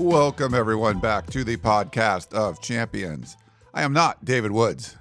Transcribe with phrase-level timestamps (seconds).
[0.00, 3.36] Welcome, everyone, back to the podcast of champions.
[3.74, 4.96] I am not David Woods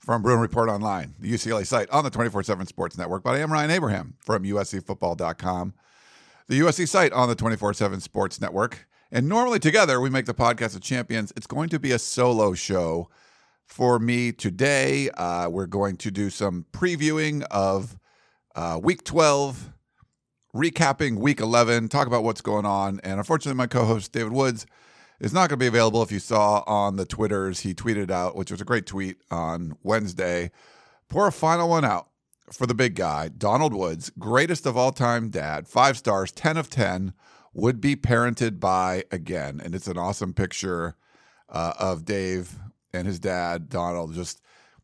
[0.00, 3.38] from Bruin Report Online, the UCLA site on the 24 7 Sports Network, but I
[3.38, 5.74] am Ryan Abraham from USCFootball.com,
[6.48, 8.88] the USC site on the 24 7 Sports Network.
[9.12, 11.32] And normally together we make the podcast of champions.
[11.36, 13.08] It's going to be a solo show
[13.64, 15.10] for me today.
[15.10, 17.96] Uh, we're going to do some previewing of
[18.56, 19.73] uh, week 12
[20.54, 23.00] recapping week 11, talk about what's going on.
[23.02, 24.66] And unfortunately, my co host, David Woods,
[25.20, 26.02] is not going to be available.
[26.02, 29.76] If you saw on the Twitters, he tweeted out, which was a great tweet on
[29.82, 30.50] Wednesday.
[31.08, 32.08] Pour a final one out
[32.52, 36.68] for the big guy, Donald Woods, greatest of all time dad, five stars, 10 of
[36.68, 37.14] 10,
[37.52, 39.60] would be parented by again.
[39.64, 40.96] And it's an awesome picture
[41.48, 42.58] uh, of Dave
[42.92, 44.40] and his dad, Donald, just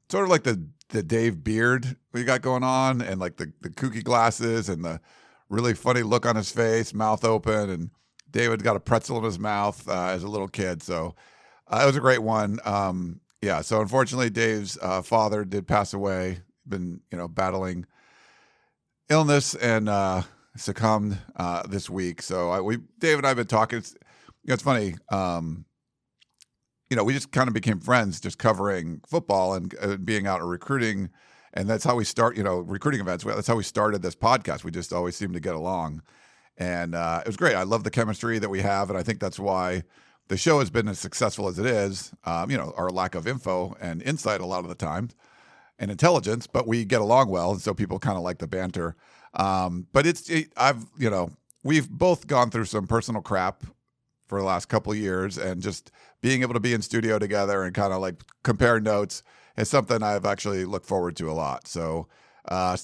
[0.09, 3.71] sort of like the the Dave beard we got going on, and like the the
[3.71, 5.01] kooky glasses and the
[5.51, 7.91] really funny look on his face, mouth open, and
[8.31, 10.83] David got a pretzel in his mouth uh, as a little kid.
[10.83, 11.15] So
[11.69, 12.59] uh, it was a great one.
[12.65, 13.61] Um, yeah.
[13.61, 16.41] So unfortunately, Dave's uh, father did pass away.
[16.67, 17.87] Been you know battling
[19.09, 20.23] illness and uh,
[20.57, 22.23] succumbed uh, this week.
[22.23, 23.79] So I, we Dave and I have been talking.
[23.79, 24.95] It's, you know, it's funny.
[25.11, 25.65] Um,
[26.89, 30.43] you know, we just kind of became friends just covering football and uh, being out
[30.43, 31.11] recruiting.
[31.53, 33.25] And that's how we start, you know, recruiting events.
[33.25, 34.65] That's how we started this podcast.
[34.65, 36.03] We just always seem to get along.
[36.57, 37.57] And uh, it was great.
[37.57, 38.91] I love the chemistry that we have.
[38.91, 39.83] And I think that's why
[40.29, 42.13] the show has been as successful as it is.
[42.25, 45.09] Um, you know, our lack of info and insight a lot of the time
[45.79, 47.53] and intelligence, but we get along well.
[47.53, 48.95] And so people kind of like the banter.
[49.35, 51.31] Um, but it's, it, I've, you know,
[51.65, 53.65] we've both gone through some personal crap
[54.27, 57.75] for the last couple years and just being able to be in studio together and
[57.75, 59.23] kind of like compare notes
[59.61, 61.67] is something I've actually looked forward to a lot.
[61.67, 62.09] So
[62.49, 62.77] uh,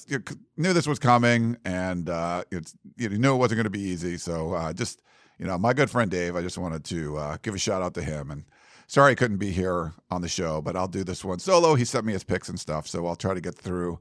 [0.55, 4.17] knew this was coming and uh, it's you knew it wasn't going to be easy.
[4.17, 5.01] So uh, just
[5.37, 7.93] you know, my good friend Dave, I just wanted to uh, give a shout out
[7.95, 8.45] to him and.
[8.89, 11.75] Sorry, I couldn't be here on the show, but I'll do this one solo.
[11.75, 13.99] He sent me his picks and stuff, so I'll try to get through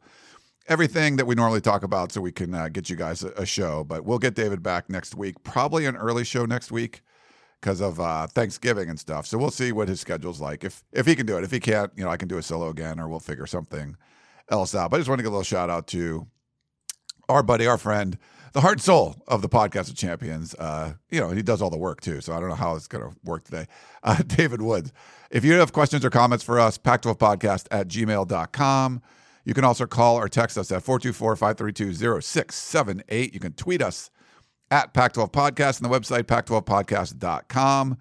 [0.69, 3.45] everything that we normally talk about so we can uh, get you guys a, a
[3.45, 3.83] show.
[3.83, 7.03] But we'll get David back next week, probably an early show next week
[7.67, 9.27] because of uh, Thanksgiving and stuff.
[9.27, 10.63] So we'll see what his schedule's like.
[10.63, 12.43] If if he can do it, if he can't, you know, I can do a
[12.43, 13.97] solo again, or we'll figure something
[14.49, 14.93] else out.
[14.93, 16.29] But I just want to give a little shout out to
[17.29, 18.19] our buddy, our friend,
[18.53, 20.55] the heart and soul of the podcast of champions.
[20.55, 22.21] Uh, you know, he does all the work too.
[22.21, 23.67] So I don't know how it's going to work today.
[24.05, 24.93] Uh, David Woods.
[25.33, 29.03] If you have questions or comments for us, pac12podcast at gmail.com.
[29.45, 33.35] You can also call or text us at 424 532 0678.
[33.35, 34.11] You can tweet us
[34.71, 37.99] at Pac12 Podcast and the website pac12podcast.com.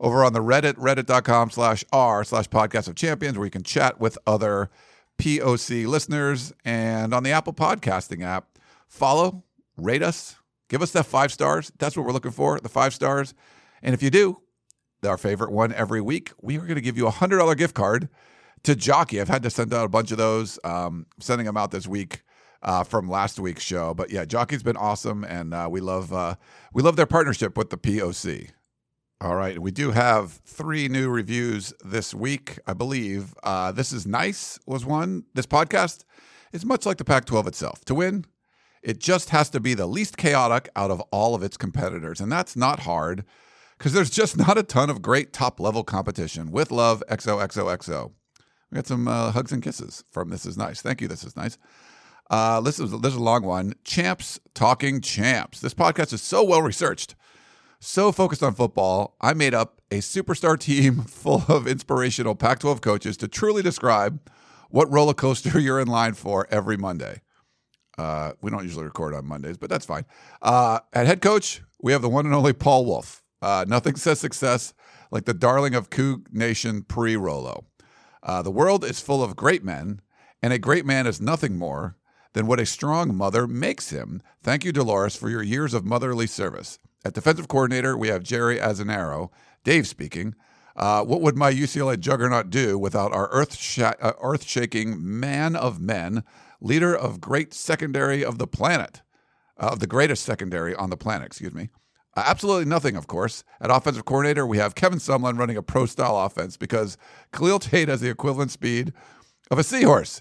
[0.00, 3.98] Over on the Reddit, reddit.com slash r slash podcast of champions, where you can chat
[3.98, 4.70] with other
[5.18, 6.52] POC listeners.
[6.64, 9.42] And on the Apple Podcasting app, follow,
[9.76, 10.36] rate us,
[10.68, 11.72] give us that five stars.
[11.78, 13.34] That's what we're looking for, the five stars.
[13.82, 14.40] And if you do,
[15.04, 18.08] our favorite one every week, we are going to give you a $100 gift card
[18.64, 19.20] to Jockey.
[19.20, 20.58] I've had to send out a bunch of those.
[20.64, 22.22] Um, sending them out this week
[22.62, 23.94] uh, from last week's show.
[23.94, 26.36] But yeah, Jockey's been awesome, and uh, we love uh,
[26.72, 28.50] we love their partnership with the POC.
[29.20, 33.34] All right, we do have three new reviews this week, I believe.
[33.42, 35.24] Uh, this is nice was one.
[35.34, 36.04] This podcast
[36.52, 37.84] is much like the Pac-12 itself.
[37.86, 38.26] To win,
[38.80, 42.30] it just has to be the least chaotic out of all of its competitors, and
[42.30, 43.24] that's not hard
[43.76, 46.52] because there's just not a ton of great top level competition.
[46.52, 48.12] With love, XOXOXO.
[48.70, 50.82] We got some uh, hugs and kisses from This Is Nice.
[50.82, 51.56] Thank you, This Is Nice.
[52.30, 53.74] Uh, this is this is a long one.
[53.84, 55.60] Champs talking champs.
[55.60, 57.14] This podcast is so well researched,
[57.80, 59.16] so focused on football.
[59.20, 64.20] I made up a superstar team full of inspirational Pac-12 coaches to truly describe
[64.70, 67.22] what roller coaster you're in line for every Monday.
[67.96, 70.04] Uh, we don't usually record on Mondays, but that's fine.
[70.40, 73.22] Uh, at head coach, we have the one and only Paul Wulff.
[73.40, 74.74] Uh, nothing says success
[75.10, 77.64] like the darling of Coug Nation pre Rolo.
[78.22, 80.00] Uh, the world is full of great men,
[80.42, 81.96] and a great man is nothing more
[82.32, 84.22] than what a strong mother makes him.
[84.42, 86.78] Thank you, Dolores, for your years of motherly service.
[87.04, 89.30] At defensive coordinator, we have Jerry Azzinaro,
[89.64, 90.34] Dave speaking.
[90.76, 95.80] Uh, what would my UCLA juggernaut do without our earth sh- uh, shaking man of
[95.80, 96.22] men,
[96.60, 99.02] leader of great secondary of the planet,
[99.60, 101.26] uh, of the greatest secondary on the planet?
[101.26, 101.70] Excuse me.
[102.16, 103.44] Uh, absolutely nothing, of course.
[103.60, 106.96] At offensive coordinator, we have Kevin Sumlin running a pro style offense because
[107.32, 108.92] Khalil Tate has the equivalent speed
[109.50, 110.20] of a seahorse.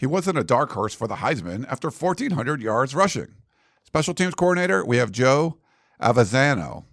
[0.00, 3.34] He wasn't a dark horse for the Heisman after 1,400 yards rushing.
[3.84, 5.58] Special teams coordinator, we have Joe
[6.00, 6.84] Avezzano.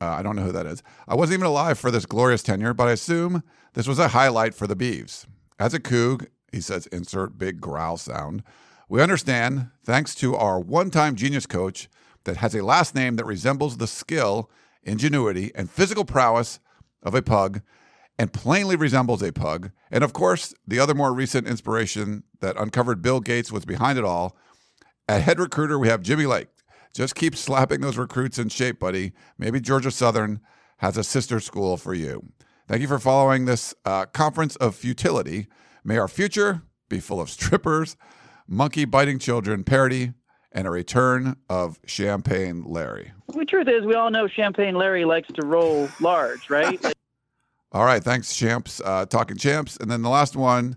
[0.00, 0.82] Uh, I don't know who that is.
[1.06, 3.42] I wasn't even alive for this glorious tenure, but I assume
[3.74, 5.26] this was a highlight for the Beavs.
[5.58, 8.42] As a Coug, he says, insert big growl sound.
[8.88, 11.90] We understand, thanks to our one time genius coach
[12.24, 14.50] that has a last name that resembles the skill,
[14.82, 16.60] ingenuity, and physical prowess
[17.02, 17.60] of a pug
[18.18, 19.70] and plainly resembles a pug.
[19.90, 24.04] And of course, the other more recent inspiration that uncovered Bill Gates was behind it
[24.04, 24.36] all.
[25.08, 26.48] At head recruiter, we have Jimmy Lake.
[26.94, 29.12] Just keep slapping those recruits in shape, buddy.
[29.36, 30.40] Maybe Georgia Southern
[30.78, 32.32] has a sister school for you.
[32.68, 35.48] Thank you for following this uh, conference of futility.
[35.82, 37.96] May our future be full of strippers,
[38.46, 40.12] monkey biting children, parody,
[40.52, 43.12] and a return of Champagne Larry.
[43.36, 46.80] The truth is, we all know Champagne Larry likes to roll large, right?
[47.74, 48.80] All right, thanks, champs.
[48.84, 50.76] Uh, talking champs, and then the last one,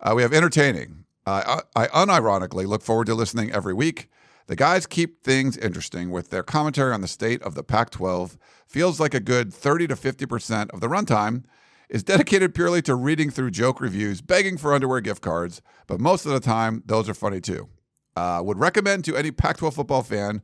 [0.00, 1.04] uh, we have entertaining.
[1.26, 4.08] Uh, I, I unironically look forward to listening every week.
[4.46, 8.38] The guys keep things interesting with their commentary on the state of the Pac-12.
[8.68, 11.42] Feels like a good 30 to 50 percent of the runtime
[11.90, 16.24] is dedicated purely to reading through joke reviews, begging for underwear gift cards, but most
[16.24, 17.68] of the time, those are funny too.
[18.14, 20.40] Uh, would recommend to any Pac 12 football fan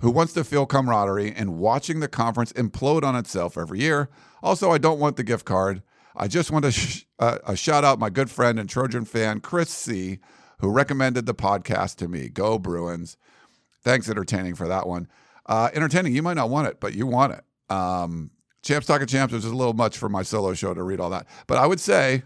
[0.00, 4.08] who wants to feel camaraderie and watching the conference implode on itself every year.
[4.42, 5.82] Also, I don't want the gift card.
[6.16, 9.70] I just want to sh- uh, shout out my good friend and Trojan fan, Chris
[9.70, 10.18] C.,
[10.60, 12.28] who recommended the podcast to me.
[12.28, 13.16] Go Bruins.
[13.82, 15.08] Thanks, entertaining, for that one.
[15.46, 17.74] Uh, entertaining, you might not want it, but you want it.
[17.74, 18.30] Um,
[18.62, 21.26] Champs Talking Champs is a little much for my solo show to read all that.
[21.46, 22.22] But I would say,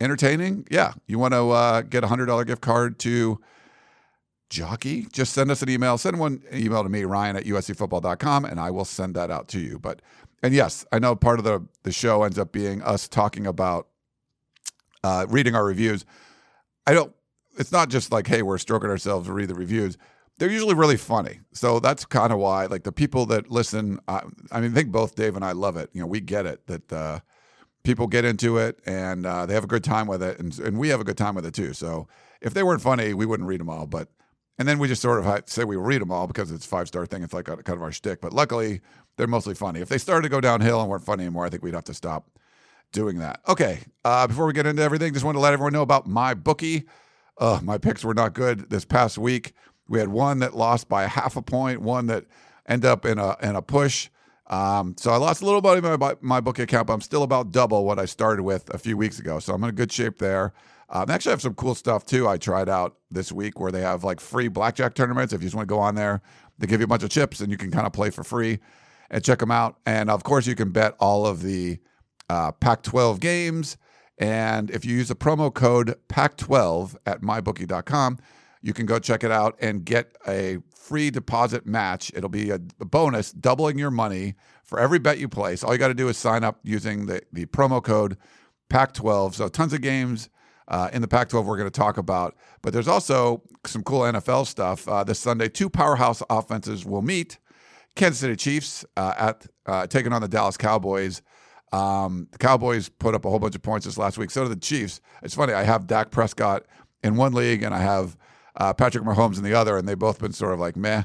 [0.00, 0.94] entertaining, yeah.
[1.06, 3.40] You want to uh, get a $100 gift card to
[4.48, 5.98] jockey, just send us an email.
[5.98, 9.60] Send one email to me, Ryan at uscfootball.com, and I will send that out to
[9.60, 9.78] you.
[9.78, 10.02] But
[10.42, 13.88] and yes, I know part of the the show ends up being us talking about
[15.02, 16.04] uh, reading our reviews.
[16.86, 17.12] I don't.
[17.58, 19.96] It's not just like, hey, we're stroking ourselves to read the reviews.
[20.38, 22.66] They're usually really funny, so that's kind of why.
[22.66, 24.20] Like the people that listen, uh,
[24.52, 25.88] I mean, I think both Dave and I love it.
[25.94, 27.20] You know, we get it that uh,
[27.84, 30.78] people get into it and uh, they have a good time with it, and and
[30.78, 31.72] we have a good time with it too.
[31.72, 32.06] So
[32.42, 33.86] if they weren't funny, we wouldn't read them all.
[33.86, 34.08] But
[34.58, 37.06] and then we just sort of say we read them all because it's five star
[37.06, 37.22] thing.
[37.22, 38.20] It's like a, kind of our shtick.
[38.20, 38.80] But luckily,
[39.16, 39.80] they're mostly funny.
[39.80, 41.94] If they started to go downhill and weren't funny anymore, I think we'd have to
[41.94, 42.26] stop
[42.92, 43.40] doing that.
[43.48, 43.80] Okay.
[44.04, 46.86] Uh, before we get into everything, just want to let everyone know about my bookie.
[47.38, 49.52] Uh, my picks were not good this past week.
[49.88, 52.24] We had one that lost by half a point, one that
[52.66, 54.08] ended up in a in a push.
[54.48, 57.50] Um, so I lost a little bit my, my bookie account, but I'm still about
[57.50, 59.40] double what I started with a few weeks ago.
[59.40, 60.52] So I'm in good shape there.
[60.88, 62.28] Um, actually, have some cool stuff too.
[62.28, 65.32] I tried out this week where they have like free blackjack tournaments.
[65.32, 66.22] If you just want to go on there,
[66.58, 68.60] they give you a bunch of chips and you can kind of play for free
[69.10, 69.78] and check them out.
[69.84, 71.78] And of course, you can bet all of the
[72.28, 73.76] uh, Pac 12 games.
[74.18, 78.18] And if you use the promo code PAC12 at mybookie.com,
[78.62, 82.10] you can go check it out and get a free deposit match.
[82.14, 84.34] It'll be a, bonus, doubling your money
[84.64, 85.62] for every bet you place.
[85.62, 88.16] All you got to do is sign up using the, the promo code
[88.70, 89.34] PAC12.
[89.34, 90.30] So, tons of games
[90.68, 92.36] uh, in the Pac 12 we're going to talk about.
[92.62, 94.88] But there's also some cool NFL stuff.
[94.88, 97.38] Uh, this Sunday, two powerhouse offenses will meet.
[97.94, 101.22] Kansas City Chiefs uh, at uh, taking on the Dallas Cowboys.
[101.72, 104.30] Um, the Cowboys put up a whole bunch of points this last week.
[104.30, 105.00] So did the Chiefs.
[105.22, 105.52] It's funny.
[105.52, 106.64] I have Dak Prescott
[107.02, 108.16] in one league, and I have
[108.56, 111.04] uh, Patrick Mahomes in the other, and they've both been sort of like meh.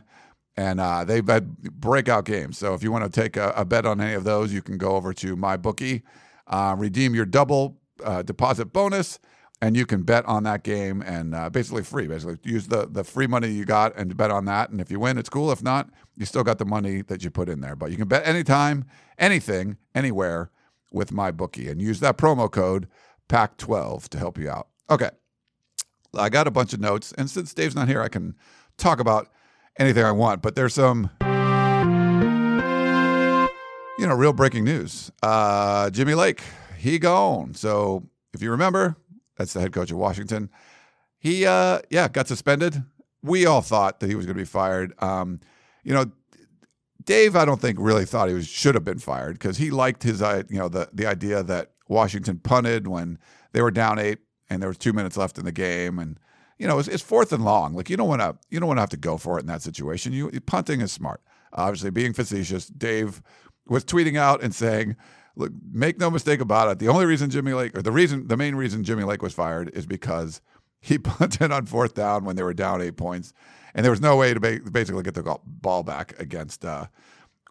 [0.58, 2.58] And uh, they've had breakout games.
[2.58, 4.78] So if you want to take a, a, bet on any of those, you can
[4.78, 6.04] go over to my bookie,
[6.76, 7.78] redeem your double
[8.26, 9.18] deposit bonus
[9.62, 12.08] and you can bet on that game and uh, basically free.
[12.08, 14.72] Basically, use the the free money you got and bet on that.
[14.72, 15.52] And if you win, it's cool.
[15.52, 17.76] If not, you still got the money that you put in there.
[17.76, 18.86] But you can bet anytime,
[19.20, 20.50] anything, anywhere
[20.92, 22.88] with my bookie, and use that promo code
[23.30, 24.68] PAC12 to help you out.
[24.90, 25.12] Okay,
[26.16, 28.36] I got a bunch of notes, and since Dave's not here, I can
[28.78, 29.30] talk about
[29.78, 30.42] anything I want.
[30.42, 31.12] But there's some.
[34.00, 35.12] You know, real breaking news.
[35.22, 36.42] Uh, Jimmy Lake,
[36.76, 37.54] he gone.
[37.54, 38.96] So if you remember,
[39.42, 40.50] that's the head coach of Washington.
[41.20, 42.84] He, uh, yeah, got suspended.
[43.22, 44.94] We all thought that he was going to be fired.
[45.02, 45.40] Um,
[45.84, 46.06] you know,
[47.04, 50.04] Dave, I don't think really thought he was should have been fired because he liked
[50.04, 53.18] his, uh, you know, the the idea that Washington punted when
[53.54, 54.20] they were down eight
[54.50, 56.20] and there was two minutes left in the game, and
[56.60, 57.74] you know, it's, it's fourth and long.
[57.74, 59.48] Like you don't want to, you don't want to have to go for it in
[59.48, 60.14] that situation.
[60.14, 61.22] You punting is smart.
[61.54, 63.22] Obviously, being facetious, Dave
[63.68, 64.96] was tweeting out and saying,
[65.36, 66.80] look, make no mistake about it.
[66.80, 69.70] The only reason Jimmy Lake, or the reason, the main reason Jimmy Lake was fired
[69.74, 70.42] is because
[70.80, 73.34] he punted on fourth down when they were down eight points,
[73.74, 76.88] and there was no way to ba- basically get the ball back against uh,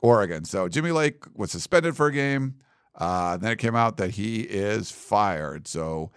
[0.02, 0.44] Oregon.
[0.44, 2.56] So Jimmy Lake was suspended for a game.
[2.94, 5.66] Uh, then it came out that he is fired.
[5.66, 6.10] So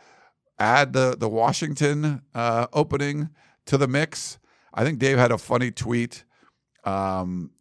[0.59, 3.29] add the the Washington uh, opening
[3.67, 4.39] to the mix.
[4.73, 6.23] I think Dave had a funny tweet.
[6.83, 7.51] Um,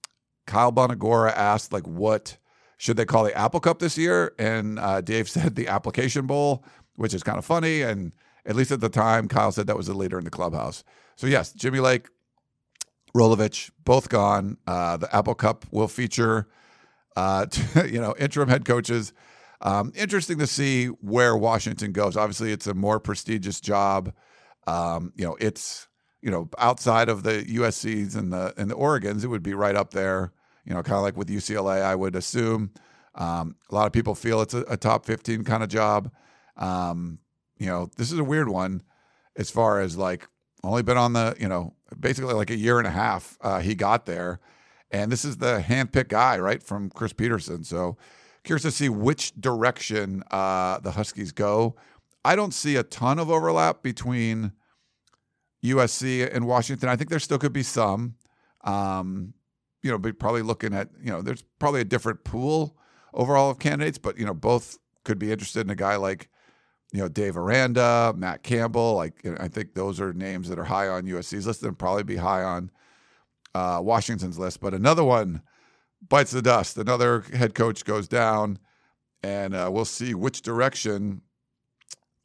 [0.47, 2.39] Kyle Bonagura asked like, "What
[2.83, 6.65] should they call the Apple Cup this year?" And uh, Dave said the Application Bowl,
[6.97, 7.83] which is kind of funny.
[7.83, 8.13] And
[8.45, 10.83] at least at the time, Kyle said that was the leader in the clubhouse.
[11.15, 12.09] So yes, Jimmy Lake,
[13.15, 14.57] Rolovich, both gone.
[14.67, 16.49] Uh, the Apple Cup will feature,
[17.15, 17.47] uh,
[17.87, 19.13] you know, interim head coaches.
[19.61, 22.17] Um, interesting to see where Washington goes.
[22.17, 24.13] Obviously, it's a more prestigious job.
[24.67, 25.87] Um, you know, it's
[26.21, 29.77] you know outside of the USC's and the and the Oregon's, it would be right
[29.77, 30.33] up there.
[30.65, 32.71] You know, kind of like with UCLA, I would assume.
[33.15, 36.11] Um, a lot of people feel it's a, a top 15 kind of job.
[36.57, 37.19] Um,
[37.59, 38.83] you know, this is a weird one
[39.37, 40.29] as far as like
[40.65, 43.75] only been on the, you know, basically like a year and a half uh, he
[43.75, 44.41] got there.
[44.91, 47.65] And this is the handpicked guy, right, from Chris Petersen.
[47.65, 47.97] So
[48.45, 51.77] curious to see which direction uh, the Huskies go.
[52.25, 54.53] I don't see a ton of overlap between
[55.65, 56.89] USC and Washington.
[56.89, 58.17] I think there still could be some.
[58.65, 59.35] Um,
[59.83, 62.77] you know, be probably looking at, you know, there's probably a different pool
[63.13, 66.29] overall of candidates, but, you know, both could be interested in a guy like
[66.93, 68.95] you know, Dave Aranda, Matt Campbell.
[68.95, 71.79] Like, you know, I think those are names that are high on USC's list and
[71.79, 72.71] probably be high on
[73.55, 74.61] uh, Washington's list.
[74.61, 75.43] But another one
[76.07, 76.77] bites the dust.
[76.77, 78.59] Another head coach goes down,
[79.23, 81.23] and uh, we'll see which direction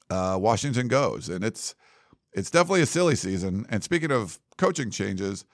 [0.10, 1.30] uh, Washington goes.
[1.30, 1.74] And it's
[2.34, 3.66] it's definitely a silly season.
[3.70, 5.46] And speaking of coaching changes,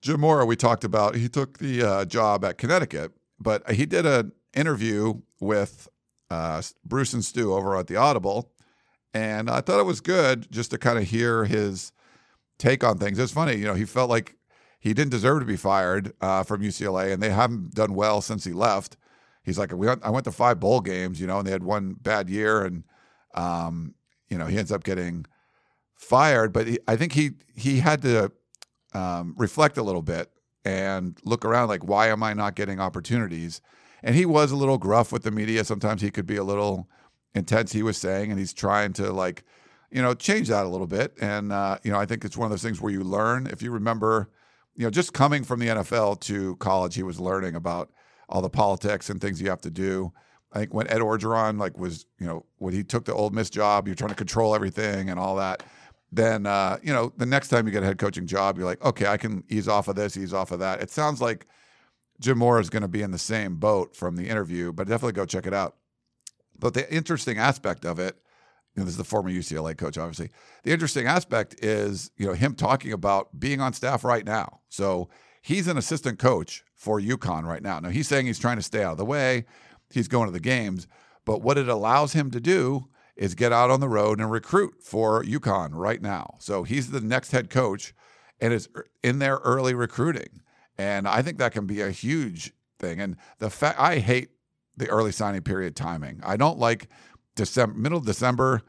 [0.00, 4.06] Jim Mora, we talked about, he took the uh, job at Connecticut, but he did
[4.06, 5.88] an interview with
[6.30, 8.52] uh, Bruce and Stu over at the Audible,
[9.12, 11.92] and I thought it was good just to kind of hear his
[12.58, 13.18] take on things.
[13.18, 14.36] It's funny, you know, he felt like
[14.78, 18.44] he didn't deserve to be fired uh, from UCLA, and they haven't done well since
[18.44, 18.96] he left.
[19.42, 21.64] He's like, we went, I went to five bowl games, you know, and they had
[21.64, 22.84] one bad year, and
[23.34, 23.94] um,
[24.28, 25.26] you know, he ends up getting
[25.96, 26.52] fired.
[26.52, 28.30] But he, I think he he had to
[28.94, 30.30] um, reflect a little bit
[30.64, 33.60] and look around, like, why am I not getting opportunities?
[34.02, 35.64] and he was a little gruff with the media.
[35.64, 36.88] Sometimes he could be a little
[37.34, 37.72] intense.
[37.72, 39.44] He was saying, and he's trying to like,
[39.90, 41.14] you know, change that a little bit.
[41.20, 43.46] And uh, you know, I think it's one of those things where you learn.
[43.46, 44.30] If you remember,
[44.76, 47.90] you know, just coming from the NFL to college, he was learning about
[48.28, 50.12] all the politics and things you have to do.
[50.52, 53.50] I think when Ed Orgeron like was, you know, when he took the Ole Miss
[53.50, 55.62] job, you're trying to control everything and all that.
[56.10, 58.84] Then uh, you know, the next time you get a head coaching job, you're like,
[58.84, 60.80] okay, I can ease off of this, ease off of that.
[60.80, 61.46] It sounds like
[62.20, 65.12] Jim Mora is going to be in the same boat from the interview, but definitely
[65.12, 65.76] go check it out.
[66.58, 68.16] But the interesting aspect of it,
[68.74, 70.30] you know, this is the former UCLA coach, obviously.
[70.64, 74.60] The interesting aspect is, you know, him talking about being on staff right now.
[74.68, 75.08] So
[75.42, 77.78] he's an assistant coach for UConn right now.
[77.80, 79.44] Now he's saying he's trying to stay out of the way.
[79.90, 80.86] He's going to the games,
[81.24, 82.88] but what it allows him to do
[83.18, 86.36] is get out on the road and recruit for UConn right now.
[86.38, 87.92] So he's the next head coach
[88.40, 90.40] and is er, in there early recruiting.
[90.78, 93.00] And I think that can be a huge thing.
[93.00, 94.30] And the fact I hate
[94.78, 96.20] the early signing period timing.
[96.24, 96.88] I don't like
[97.34, 98.62] December, middle of December,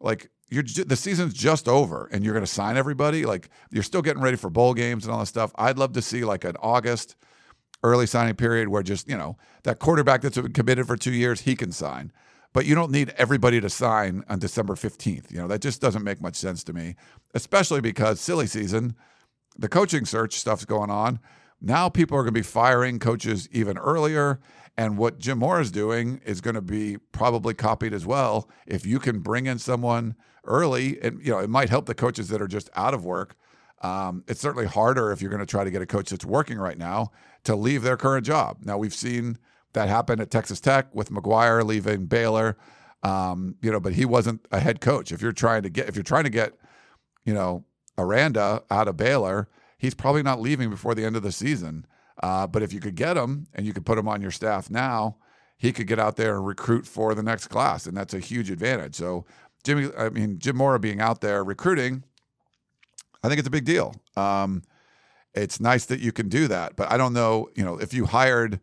[0.00, 3.24] like you're the season's just over and you're going to sign everybody.
[3.24, 5.52] Like you're still getting ready for bowl games and all that stuff.
[5.54, 7.16] I'd love to see like an August
[7.84, 11.42] early signing period where just, you know, that quarterback that's been committed for two years,
[11.42, 12.12] he can sign.
[12.52, 15.30] But you don't need everybody to sign on December 15th.
[15.30, 16.96] You know, that just doesn't make much sense to me,
[17.34, 18.94] especially because silly season,
[19.56, 21.18] the coaching search stuff's going on.
[21.60, 24.40] Now people are going to be firing coaches even earlier.
[24.76, 28.48] And what Jim Mora is doing is going to be probably copied as well.
[28.66, 32.28] If you can bring in someone early, and you know it might help the coaches
[32.28, 33.36] that are just out of work.
[33.82, 36.58] Um, it's certainly harder if you're going to try to get a coach that's working
[36.58, 37.10] right now
[37.44, 38.58] to leave their current job.
[38.62, 39.38] Now we've seen
[39.72, 42.56] that happened at Texas Tech with McGuire leaving Baylor.
[43.02, 45.10] Um, you know, but he wasn't a head coach.
[45.10, 46.54] If you're trying to get, if you're trying to get,
[47.24, 47.64] you know,
[47.98, 51.86] Aranda out of Baylor, he's probably not leaving before the end of the season.
[52.22, 54.70] Uh, but if you could get him and you could put him on your staff
[54.70, 55.16] now,
[55.56, 58.50] he could get out there and recruit for the next class, and that's a huge
[58.50, 58.96] advantage.
[58.96, 59.24] So,
[59.64, 62.02] Jimmy, I mean Jim Mora being out there recruiting,
[63.22, 63.94] I think it's a big deal.
[64.16, 64.62] Um,
[65.34, 68.06] it's nice that you can do that, but I don't know, you know, if you
[68.06, 68.60] hired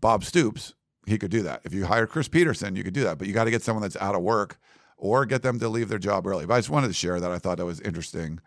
[0.00, 0.74] Bob Stoops,
[1.06, 1.62] he could do that.
[1.64, 3.82] If you hire Chris Petersen, you could do that, but you got to get someone
[3.82, 4.58] that's out of work
[4.96, 6.46] or get them to leave their job early.
[6.46, 7.30] But I just wanted to share that.
[7.30, 8.40] I thought that was interesting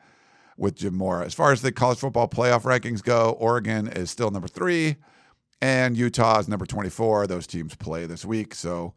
[0.58, 1.26] with Jim Mora.
[1.26, 4.98] As far as the college football playoff rankings go, Oregon is still number three,
[5.62, 7.28] and Utah is number 24.
[7.28, 8.94] Those teams play this week, so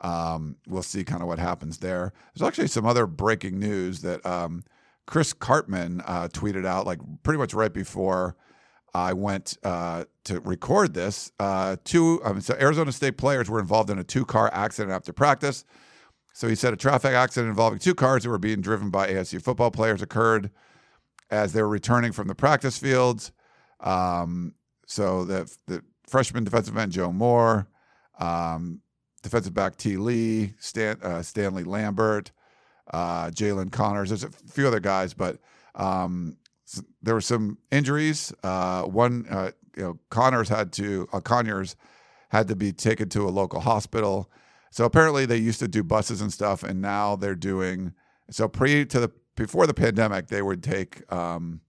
[0.00, 2.12] um, we'll see kind of what happens there.
[2.34, 4.64] There's actually some other breaking news that um,
[5.06, 8.36] Chris Karpman uh, tweeted out, like pretty much right before
[8.96, 11.30] I went uh, to record this.
[11.38, 15.64] Uh, two, um, so Arizona State players were involved in a two-car accident after practice.
[16.32, 19.40] So he said a traffic accident involving two cars that were being driven by ASU
[19.42, 20.50] football players occurred
[21.30, 23.32] as they were returning from the practice fields.
[23.80, 24.54] Um,
[24.86, 27.68] so the, the freshman defensive end Joe Moore,
[28.18, 28.80] um,
[29.22, 29.96] defensive back T.
[29.96, 32.32] Lee, Stan, uh, Stanley Lambert,
[32.92, 34.08] uh, Jalen Connors.
[34.08, 35.38] There's a few other guys, but
[35.74, 36.36] um,
[37.02, 38.32] there were some injuries.
[38.42, 41.76] Uh, one, uh, you know, Connors had to, uh, Conyers
[42.30, 44.30] had to be taken to a local hospital.
[44.70, 47.94] So apparently they used to do buses and stuff, and now they're doing.
[48.30, 51.60] So pre to the before the pandemic, they would take um,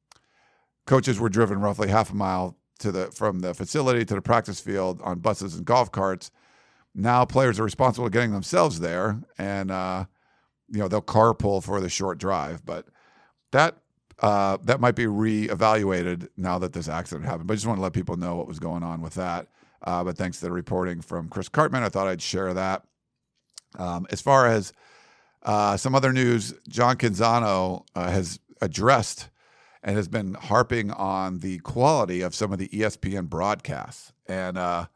[0.86, 4.60] coaches were driven roughly half a mile to the from the facility to the practice
[4.60, 6.32] field on buses and golf carts.
[6.96, 10.06] Now players are responsible for getting themselves there, and uh,
[10.70, 12.66] you know they'll carpool for the short drive.
[12.66, 12.88] But
[13.52, 13.78] that
[14.20, 17.48] uh, that might be reevaluated now that this accident happened.
[17.48, 19.48] But I just want to let people know what was going on with that.
[19.84, 22.84] Uh, but thanks to the reporting from Chris Karpman, I thought I'd share that.
[23.78, 24.74] Um, as far as
[25.44, 29.30] uh, some other news, John Canzano uh, has addressed
[29.84, 34.88] and has been harping on the quality of some of the ESPN broadcasts and uh,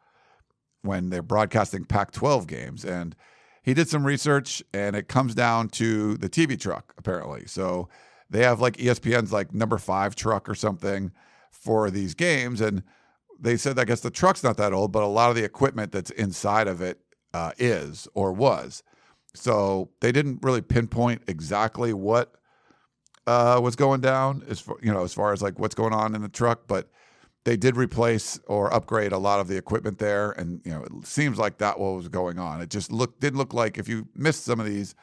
[0.81, 2.83] when they're broadcasting Pac 12 games.
[2.83, 3.15] And
[3.61, 7.45] he did some research and it comes down to the TV truck, apparently.
[7.45, 7.87] So
[8.31, 11.11] they have like ESPN's like number five truck or something
[11.51, 12.61] for these games.
[12.61, 12.81] And
[13.39, 15.91] they said, I guess the truck's not that old, but a lot of the equipment
[15.91, 16.99] that's inside of it
[17.33, 18.83] uh, is or was.
[19.33, 22.33] So they didn't really pinpoint exactly what
[23.27, 26.15] uh, was going down as far, you know as far as like what's going on
[26.15, 26.89] in the truck, but
[27.43, 31.05] they did replace or upgrade a lot of the equipment there, and you know it
[31.05, 32.61] seems like that what was going on.
[32.61, 34.95] It just looked didn't look like if you missed some of these,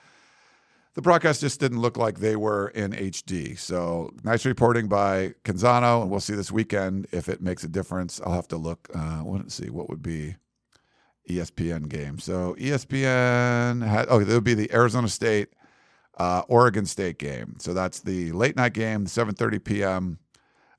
[0.99, 3.57] the broadcast just didn't look like they were in HD.
[3.57, 8.21] So nice reporting by Canzano, and we'll see this weekend if it makes a difference.
[8.27, 8.89] I'll have to look.
[8.93, 10.35] Uh, let's see what would be
[11.31, 12.19] ESPN game.
[12.19, 15.51] So ESPN had oh, it would be the Arizona State,
[16.17, 17.55] uh, Oregon State game.
[17.61, 20.19] So that's the late night game, 7:30 p.m.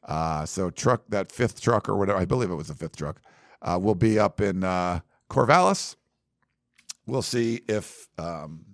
[0.03, 3.21] Uh, so truck that fifth truck or whatever I believe it was the fifth truck
[3.61, 5.95] uh, will be up in uh, Corvallis.
[7.05, 8.65] We'll see if um,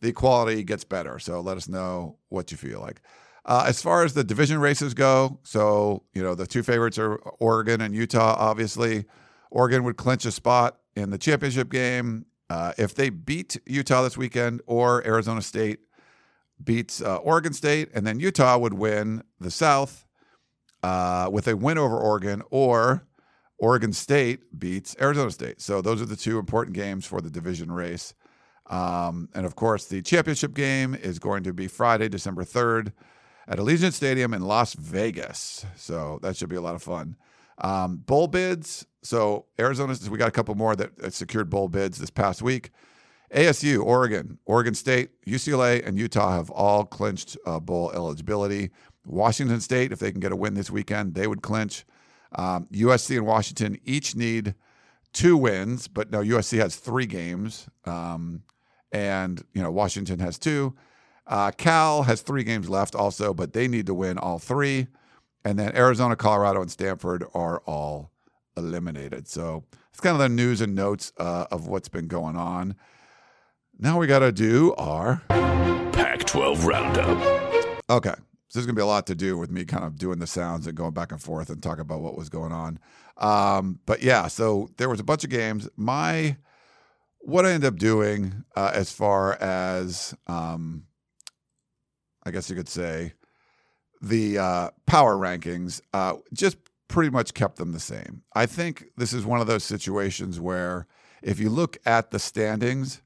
[0.00, 1.18] the quality gets better.
[1.18, 3.00] So let us know what you feel like.
[3.44, 7.16] Uh, as far as the division races go, so you know the two favorites are
[7.40, 8.36] Oregon and Utah.
[8.38, 9.06] Obviously,
[9.50, 12.26] Oregon would clinch a spot in the championship game.
[12.50, 15.80] Uh, if they beat Utah this weekend or Arizona State
[16.62, 20.06] beats uh, Oregon State, and then Utah would win the South
[20.82, 23.06] uh, with a win over Oregon, or
[23.58, 25.60] Oregon State beats Arizona State.
[25.60, 28.14] So those are the two important games for the division race.
[28.68, 32.92] Um, and of course, the championship game is going to be Friday, December 3rd
[33.46, 35.64] at Allegiant Stadium in Las Vegas.
[35.76, 37.16] So that should be a lot of fun.
[37.58, 38.86] Um, bowl bids.
[39.02, 42.70] So Arizona, we got a couple more that, secured bowl bids this past week.
[43.34, 48.70] ASU, Oregon, Oregon State, UCLA, and Utah have all clinched uh, bowl eligibility.
[49.04, 51.84] Washington State, if they can get a win this weekend, they would clinch.
[52.32, 54.54] Um, USC and Washington each need
[55.12, 58.42] two wins, but no, USC has three games, um,
[58.92, 60.74] and you know Washington has two.
[61.26, 64.86] Uh, Cal has three games left also, but they need to win all three.
[65.44, 68.10] And then Arizona, Colorado, and Stanford are all
[68.56, 69.28] eliminated.
[69.28, 72.74] So it's kind of the news and notes uh, of what's been going on.
[73.78, 77.82] Now we got to do our Pac 12 Roundup.
[77.90, 78.14] Okay.
[78.48, 80.26] So there's going to be a lot to do with me kind of doing the
[80.26, 82.78] sounds and going back and forth and talk about what was going on.
[83.18, 85.68] Um, but yeah, so there was a bunch of games.
[85.76, 86.36] My
[87.28, 90.84] what I ended up doing uh, as far as um,
[92.24, 93.12] I guess you could say
[94.00, 96.56] the uh, power rankings uh, just
[96.88, 98.22] pretty much kept them the same.
[98.34, 100.86] I think this is one of those situations where
[101.22, 103.02] if you look at the standings,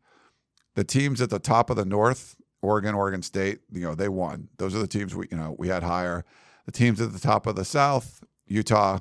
[0.77, 4.51] the teams at the top of the North, Oregon, Oregon State, you know, they won.
[4.59, 6.25] Those are the teams we, you know, we had higher.
[6.67, 9.01] The teams at the top of the South, Utah,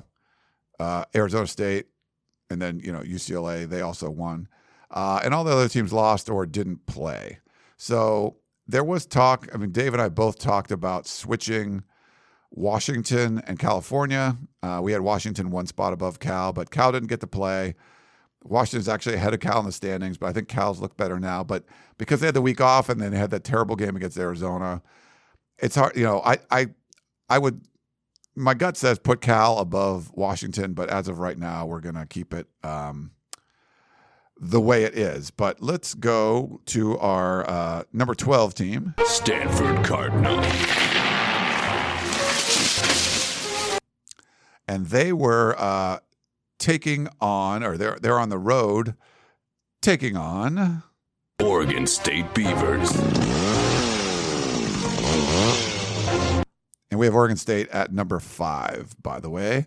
[0.80, 1.86] uh, Arizona State,
[2.50, 4.48] and then you know UCLA, they also won,
[4.92, 7.38] uh, and all the other teams lost or didn't play.
[7.76, 9.48] So there was talk.
[9.52, 11.82] I mean, Dave and I both talked about switching
[12.50, 14.36] Washington and California.
[14.62, 17.74] Uh, we had Washington one spot above Cal, but Cal didn't get to play.
[18.44, 21.44] Washington's actually ahead of Cal in the standings, but I think Cal's look better now.
[21.44, 21.64] But
[21.96, 24.82] because they had the week off and then they had that terrible game against Arizona,
[25.58, 25.96] it's hard.
[25.96, 26.66] You know, I I
[27.28, 27.62] I would
[28.34, 32.34] my gut says put Cal above Washington, but as of right now, we're gonna keep
[32.34, 33.12] it um,
[34.38, 35.30] the way it is.
[35.30, 38.94] But let's go to our uh, number twelve team.
[39.04, 40.42] Stanford Cardinal.
[44.68, 45.98] and they were uh,
[46.58, 48.94] taking on, or they're they're on the road,
[49.80, 50.82] taking on.
[51.40, 52.90] Oregon State Beavers.
[56.90, 59.66] And we have Oregon State at number five, by the way.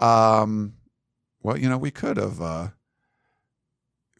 [0.00, 0.74] Um,
[1.42, 2.40] well, you know, we could have.
[2.40, 2.68] Uh,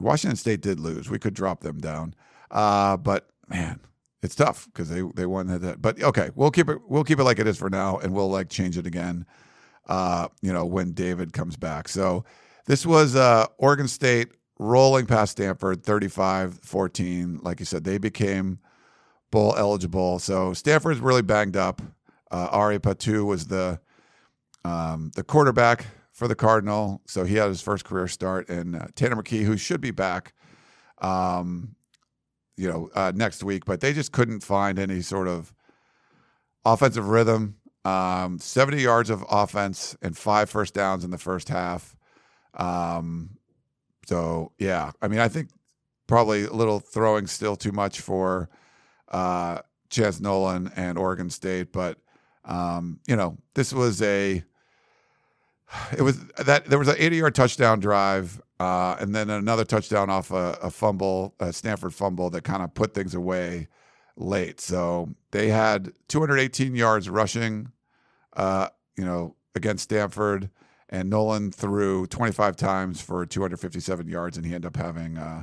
[0.01, 1.09] Washington State did lose.
[1.11, 2.15] We could drop them down,
[2.51, 3.81] uh, but man,
[4.23, 5.81] it's tough because they they won that.
[5.81, 6.79] But okay, we'll keep it.
[6.89, 9.27] We'll keep it like it is for now, and we'll like change it again.
[9.87, 11.89] Uh, you know, when David comes back.
[11.89, 12.25] So
[12.67, 14.29] this was uh, Oregon State
[14.59, 17.43] rolling past Stanford, 35-14.
[17.43, 18.61] Like you said, they became
[19.31, 20.19] bowl eligible.
[20.19, 21.83] So Stanford's really banged up.
[22.31, 23.79] Uh, Ari Patu was the
[24.65, 28.49] um, the quarterback for the Cardinal, so he had his first career start.
[28.49, 30.33] And uh, Tanner McKee, who should be back,
[30.99, 31.75] um,
[32.57, 35.53] you know, uh, next week, but they just couldn't find any sort of
[36.65, 37.57] offensive rhythm.
[37.85, 41.97] Um, 70 yards of offense and five first downs in the first half.
[42.55, 43.37] Um,
[44.07, 45.51] so yeah, I mean, I think
[46.07, 48.49] probably a little throwing still too much for
[49.09, 49.59] uh,
[49.91, 51.99] Chance Nolan and Oregon State, but
[52.45, 54.45] um, you know, this was a
[55.97, 60.11] it was that there was an 80 yard touchdown drive uh, and then another touchdown
[60.11, 63.69] off a, a fumble, a Stanford fumble that kind of put things away
[64.17, 64.61] late.
[64.61, 67.73] So they had 218 yards rushing,
[68.35, 70.51] uh, you know, against Stanford,
[70.89, 75.43] and Nolan threw 25 times for 257 yards, and he ended up having uh,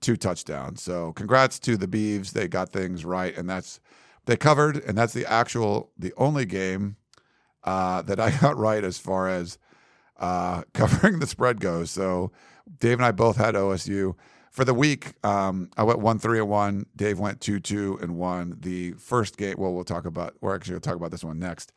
[0.00, 0.82] two touchdowns.
[0.82, 2.32] So congrats to the Beavs.
[2.32, 3.80] They got things right, and that's
[4.24, 6.96] they covered, and that's the actual the only game
[7.64, 9.58] uh, that I got right as far as
[10.18, 11.90] uh, covering the spread goes.
[11.90, 12.32] So
[12.78, 14.14] Dave and I both had OSU
[14.50, 15.14] for the week.
[15.24, 16.86] Um, I went one three and one.
[16.94, 18.56] Dave went two two and one.
[18.60, 19.56] The first game.
[19.58, 20.34] Well, we'll talk about.
[20.40, 21.72] We're actually going to talk about this one next.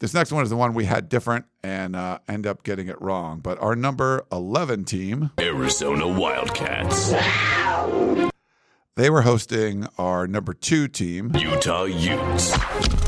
[0.00, 3.00] This next one is the one we had different and uh, end up getting it
[3.02, 3.40] wrong.
[3.40, 7.10] But our number eleven team, Arizona Wildcats.
[8.94, 13.07] they were hosting our number two team, Utah Utes.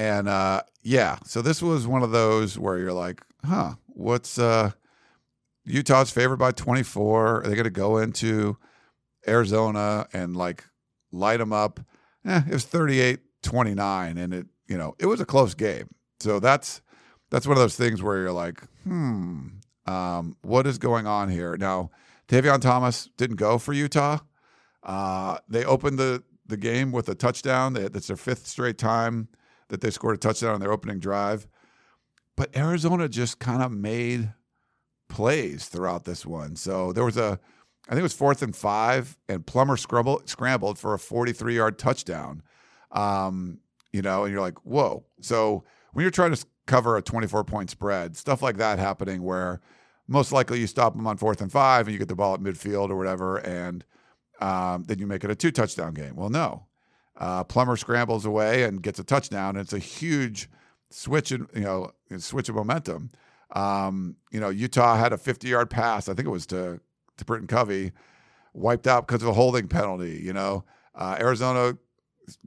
[0.00, 4.70] And uh, yeah, so this was one of those where you're like, huh, what's uh,
[5.66, 7.42] Utah's favored by 24?
[7.42, 8.56] Are they going to go into
[9.28, 10.64] Arizona and like
[11.12, 11.80] light them up?
[12.24, 15.90] Eh, it was 38 29, and it, you know, it was a close game.
[16.20, 16.80] So that's
[17.30, 19.48] that's one of those things where you're like, hmm,
[19.86, 21.58] um, what is going on here?
[21.58, 21.90] Now,
[22.26, 24.20] Tavion Thomas didn't go for Utah.
[24.82, 27.74] Uh, they opened the the game with a touchdown.
[27.74, 29.28] That's their fifth straight time
[29.70, 31.48] that they scored a touchdown on their opening drive.
[32.36, 34.32] But Arizona just kind of made
[35.08, 36.56] plays throughout this one.
[36.56, 37.40] So there was a,
[37.88, 41.78] I think it was fourth and five, and Plummer scrambled, scrambled for a 43 yard
[41.78, 42.42] touchdown.
[42.92, 43.58] Um,
[43.92, 45.04] you know, and you're like, whoa.
[45.20, 49.60] So when you're trying to cover a 24 point spread, stuff like that happening where
[50.06, 52.40] most likely you stop them on fourth and five and you get the ball at
[52.40, 53.84] midfield or whatever, and
[54.40, 56.16] um, then you make it a two touchdown game.
[56.16, 56.66] Well, no.
[57.20, 59.56] Uh, Plummer scrambles away and gets a touchdown.
[59.56, 60.48] It's a huge
[60.90, 63.10] switch in, you know, switch of momentum.
[63.52, 66.08] Um, you know, Utah had a 50 yard pass.
[66.08, 66.80] I think it was to,
[67.18, 67.92] to Britton Covey,
[68.54, 70.20] wiped out because of a holding penalty.
[70.22, 71.76] You know, uh, Arizona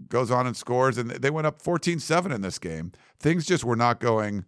[0.10, 2.92] goes on and scores, and they went up 14 7 in this game.
[3.20, 4.46] Things just were not going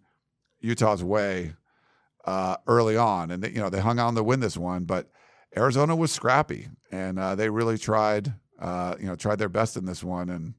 [0.60, 1.54] Utah's way
[2.24, 3.30] uh, early on.
[3.30, 5.10] And, they, you know, they hung on to win this one, but
[5.56, 9.86] Arizona was scrappy and uh, they really tried, uh, you know, tried their best in
[9.86, 10.28] this one.
[10.28, 10.54] And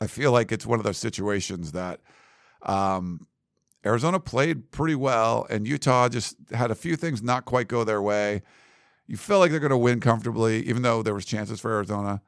[0.00, 2.00] I feel like it's one of those situations that
[2.62, 3.26] um,
[3.84, 8.02] Arizona played pretty well, and Utah just had a few things not quite go their
[8.02, 8.42] way.
[9.06, 12.20] You feel like they're going to win comfortably, even though there was chances for Arizona,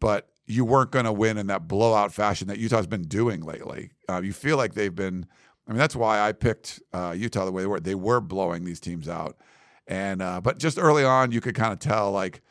[0.00, 3.90] but you weren't going to win in that blowout fashion that Utah's been doing lately.
[4.08, 5.26] Uh, you feel like they've been.
[5.66, 7.80] I mean, that's why I picked uh, Utah the way they were.
[7.80, 9.36] They were blowing these teams out,
[9.86, 12.42] and uh, but just early on, you could kind of tell like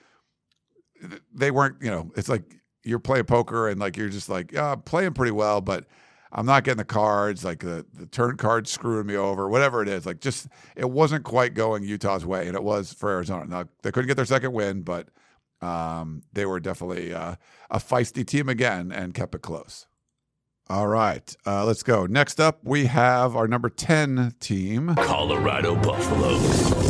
[1.34, 1.82] they weren't.
[1.82, 2.44] You know, it's like
[2.84, 5.86] you're playing poker and like you're just like, yeah, I'm playing pretty well, but
[6.32, 7.44] I'm not getting the cards.
[7.44, 10.06] Like the the turn cards screwing me over, whatever it is.
[10.06, 13.46] Like just it wasn't quite going Utah's way, and it was for Arizona.
[13.46, 15.10] Now they couldn't get their second win, but
[15.62, 17.36] um, they were definitely uh,
[17.70, 19.88] a feisty team again and kept it close.
[20.70, 22.06] All right, uh, let's go.
[22.06, 24.96] Next up, we have our number 10 team.
[24.96, 26.81] Colorado Buffaloes.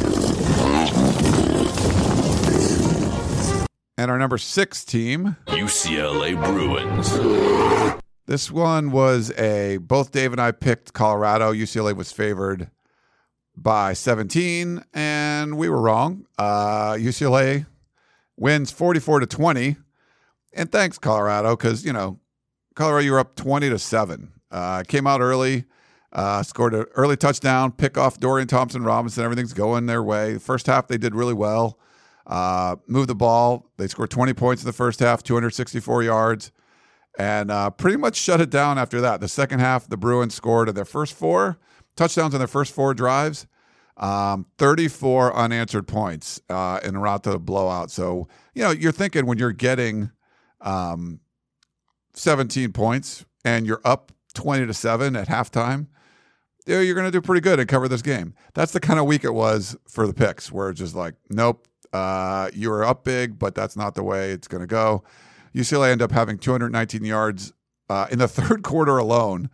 [4.01, 8.01] And our number six team, UCLA Bruins.
[8.25, 11.53] This one was a both Dave and I picked Colorado.
[11.53, 12.71] UCLA was favored
[13.55, 16.25] by 17, and we were wrong.
[16.39, 17.67] Uh, UCLA
[18.37, 19.75] wins 44 to 20.
[20.53, 22.19] And thanks, Colorado, because, you know,
[22.73, 24.31] Colorado, you were up 20 to 7.
[24.49, 25.65] Uh, came out early,
[26.11, 29.23] uh, scored an early touchdown, pick off Dorian Thompson Robinson.
[29.23, 30.39] Everything's going their way.
[30.39, 31.77] First half, they did really well.
[32.31, 33.69] Uh, moved the ball.
[33.77, 36.53] They scored 20 points in the first half, 264 yards,
[37.19, 39.19] and uh, pretty much shut it down after that.
[39.19, 41.59] The second half, the Bruins scored in their first four
[41.97, 43.47] touchdowns in their first four drives,
[43.97, 47.91] um, 34 unanswered points uh, in a route to a blowout.
[47.91, 50.11] So, you know, you're thinking when you're getting
[50.61, 51.19] um,
[52.13, 55.87] 17 points and you're up 20 to 7 at halftime,
[56.65, 58.35] you're going to do pretty good and cover this game.
[58.53, 61.67] That's the kind of week it was for the picks, where it's just like, nope,
[61.93, 65.03] uh, you were up big, but that's not the way it's going to go.
[65.55, 67.53] UCLA ended up having 219 yards
[67.89, 69.49] uh, in the third quarter alone.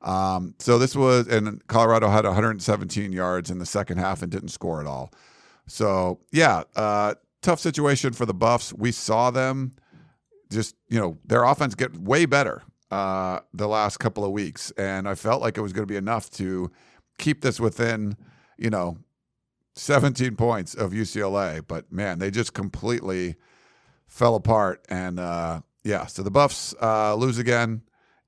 [0.00, 4.48] Um, so this was, and Colorado had 117 yards in the second half and didn't
[4.48, 5.12] score at all.
[5.66, 8.72] So yeah, uh, tough situation for the Buffs.
[8.72, 9.72] We saw them
[10.50, 15.08] just, you know, their offense get way better uh, the last couple of weeks, and
[15.08, 16.70] I felt like it was going to be enough to
[17.18, 18.16] keep this within,
[18.58, 18.98] you know,
[19.74, 21.62] 17 points of UCLA.
[21.66, 23.36] But man, they just completely
[24.06, 27.82] fell apart, and uh, yeah, so the Buffs uh, lose again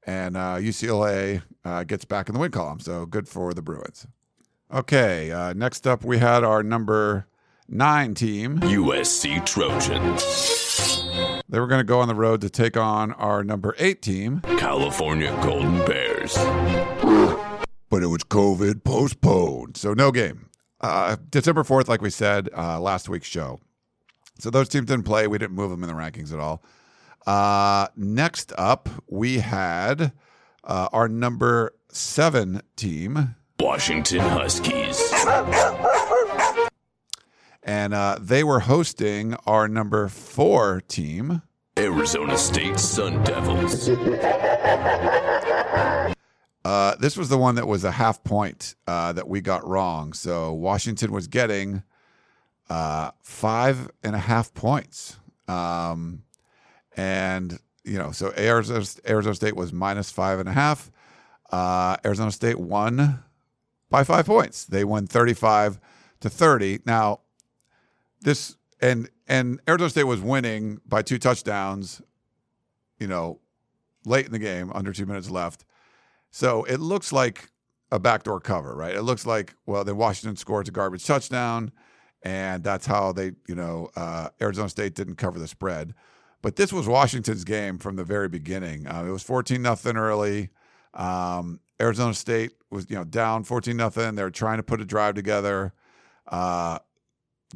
[0.07, 2.81] and uh, UCLA uh, gets back in the win column.
[2.81, 4.07] So good for the Bruins.
[4.73, 7.27] Okay, uh, next up we had our number
[7.69, 8.61] nine team.
[8.61, 10.23] USC Trojans.
[11.49, 14.41] They were going to go on the road to take on our number eight team,
[14.59, 16.35] California Golden Bears.
[17.89, 20.49] but it was COVID postponed, so no game.
[20.85, 23.59] Uh, December 4th, like we said uh, last week's show.
[24.39, 25.27] So those teams didn't play.
[25.27, 26.63] We didn't move them in the rankings at all.
[27.27, 30.13] Uh, next up, we had
[30.63, 35.01] uh, our number seven team, Washington Huskies.
[37.63, 41.41] and uh, they were hosting our number four team.
[41.79, 43.89] Arizona State Sun Devils.
[46.65, 50.13] Uh, this was the one that was a half point uh, that we got wrong.
[50.15, 51.83] So Washington was getting
[52.71, 55.19] uh, five and a half points.
[55.47, 56.23] Um,
[56.97, 60.91] and, you know, so Arizona, Arizona State was minus five and a half.
[61.53, 63.23] Uh, Arizona State won
[63.91, 64.65] by five points.
[64.65, 65.79] They won 35
[66.21, 66.81] to 30.
[66.87, 67.21] Now,
[68.23, 72.01] this, and, and Arizona State was winning by two touchdowns,
[72.99, 73.41] you know,
[74.07, 75.67] late in the game, under two minutes left.
[76.35, 77.53] So it looks like
[77.93, 78.93] a backdoor cover, right?
[78.93, 81.71] It looks like, well, then Washington scores a garbage touchdown,
[82.25, 85.95] and that's how they, you know, uh, Arizona State didn't cover the spread.
[86.43, 88.89] But this was Washington's game from the very beginning.
[88.89, 90.49] Uh, it was 14 nothing early.
[90.93, 94.17] Um, Arizona State was, you know, down 14 nothing.
[94.17, 95.73] They're trying to put a drive together.
[96.27, 96.81] Uh,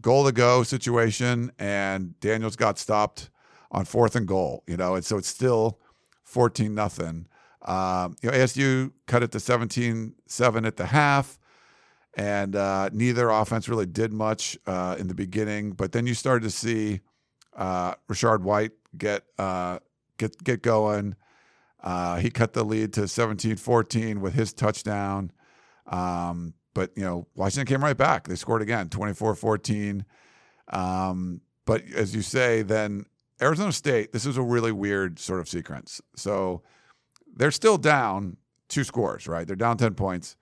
[0.01, 3.31] goal to go situation, and Daniels got stopped
[3.73, 5.81] on fourth and goal, you know, and so it's still
[6.23, 7.27] 14 nothing.
[7.69, 11.39] Um, you know, ASU cut it to 17 7 at the half,
[12.15, 15.73] and uh, neither offense really did much uh, in the beginning.
[15.73, 17.01] But then you started to see
[17.55, 19.81] uh, Rachaad White get uh,
[20.17, 21.15] get get going.
[21.83, 25.31] Uh, he cut the lead to 17-14 with his touchdown.
[25.87, 28.27] Um, but you know, Washington came right back.
[28.27, 30.05] They scored again, 24-14.
[30.73, 33.05] Um, but as you say, then
[33.41, 36.01] Arizona State, this is a really weird sort of sequence.
[36.17, 36.63] So
[37.39, 38.37] they're still down
[38.69, 39.47] two scores, right?
[39.47, 40.37] They're down 10 points.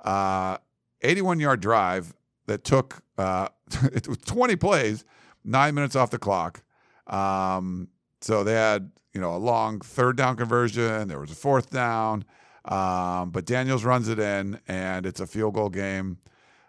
[0.00, 0.58] Uh,
[1.02, 2.12] 81 yard drive
[2.46, 3.48] that took uh,
[3.92, 5.04] it was 20 plays,
[5.44, 6.62] nine minutes off the clock.
[7.06, 7.88] Um,
[8.20, 11.08] so they had, you know, a long third down conversion.
[11.08, 12.24] There was a fourth down.
[12.66, 16.18] Um, but Daniels runs it in and it's a field goal game.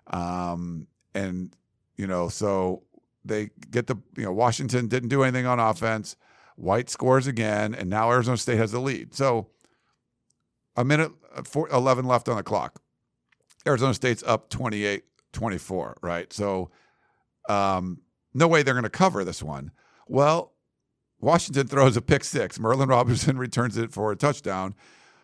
[0.08, 1.54] Um, and,
[1.98, 2.84] you know, so
[3.26, 6.16] they get the, you know, Washington didn't do anything on offense.
[6.56, 9.16] White scores again, and now Arizona State has the lead.
[9.16, 9.48] So
[10.76, 12.82] a minute, uh, four, 11 left on the clock.
[13.68, 15.04] Arizona State's up 28
[15.34, 16.32] 24, right?
[16.34, 16.72] So,
[17.48, 18.02] um,
[18.34, 19.72] no way they're going to cover this one.
[20.08, 20.54] Well,
[21.20, 22.60] Washington throws a pick six.
[22.60, 24.76] Merlin Robinson returns it for a touchdown.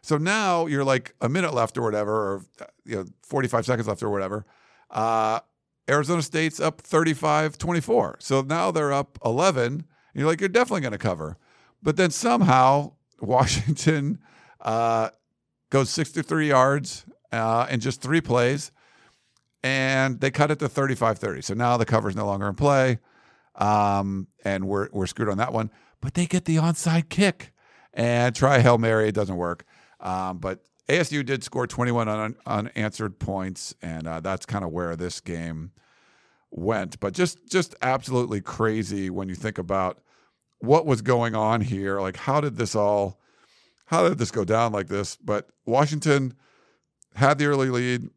[0.02, 2.42] So now you're like a minute left or whatever, or
[2.86, 4.46] you know, 45 seconds left or whatever.
[4.90, 5.40] Uh,
[5.90, 8.18] Arizona State's up 35 24.
[8.20, 9.66] So now they're up 11.
[9.74, 11.38] And you're like, you're definitely going to cover.
[11.82, 14.20] But then somehow Washington
[14.62, 15.10] uh,
[15.70, 18.72] goes 63 yards uh, in just three plays,
[19.64, 21.42] and they cut it to 35 30.
[21.42, 23.00] So now the cover's no longer in play,
[23.56, 25.72] um, and we're, we're screwed on that one.
[26.02, 27.54] But they get the onside kick.
[27.94, 29.08] and try Hail Mary.
[29.10, 29.66] It doesn't work.
[30.00, 34.96] Um, but ASU did score 21 un- unanswered points, and uh, that's kind of where
[34.96, 35.72] this game
[36.52, 37.00] went.
[37.00, 40.00] But just just absolutely crazy when you think about
[40.60, 42.00] what was going on here.
[42.00, 43.20] Like, how did this all?
[43.88, 45.16] How did this go down like this?
[45.18, 46.34] But Washington
[47.16, 48.10] had the early lead.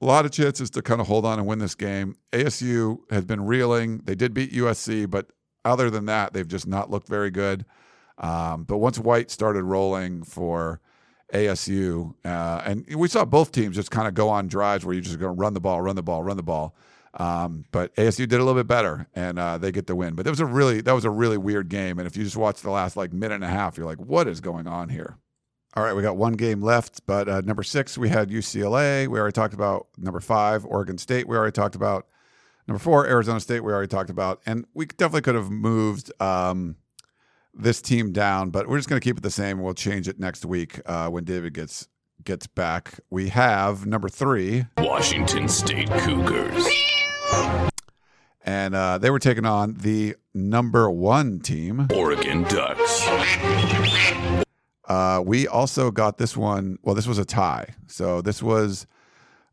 [0.00, 2.16] A lot of chances to kind of hold on and win this game.
[2.32, 3.98] ASU has been reeling.
[4.04, 5.30] They did beat USC, but
[5.64, 7.66] other than that, they've just not looked very good.
[8.18, 10.80] Um, but once White started rolling for
[11.34, 15.02] ASU, uh, and we saw both teams just kind of go on drives where you're
[15.02, 16.74] just going to run the ball, run the ball, run the ball.
[17.14, 20.14] Um, but ASU did a little bit better, and uh, they get the win.
[20.14, 21.98] But that was a really that was a really weird game.
[21.98, 24.28] And if you just watch the last like minute and a half, you're like, what
[24.28, 25.16] is going on here?
[25.74, 29.06] All right, we got one game left, but uh, number six we had UCLA.
[29.06, 31.28] We already talked about number five, Oregon State.
[31.28, 32.06] We already talked about
[32.66, 33.60] number four, Arizona State.
[33.60, 36.12] We already talked about, and we definitely could have moved.
[36.20, 36.76] Um,
[37.52, 39.60] this team down, but we're just going to keep it the same.
[39.60, 41.88] We'll change it next week uh, when David gets
[42.22, 43.00] gets back.
[43.10, 46.68] We have number three, Washington State Cougars.
[48.42, 51.88] And uh, they were taking on the number one team.
[51.94, 53.06] Oregon Ducks.
[54.86, 56.78] Uh, we also got this one.
[56.82, 57.74] Well, this was a tie.
[57.86, 58.86] So this was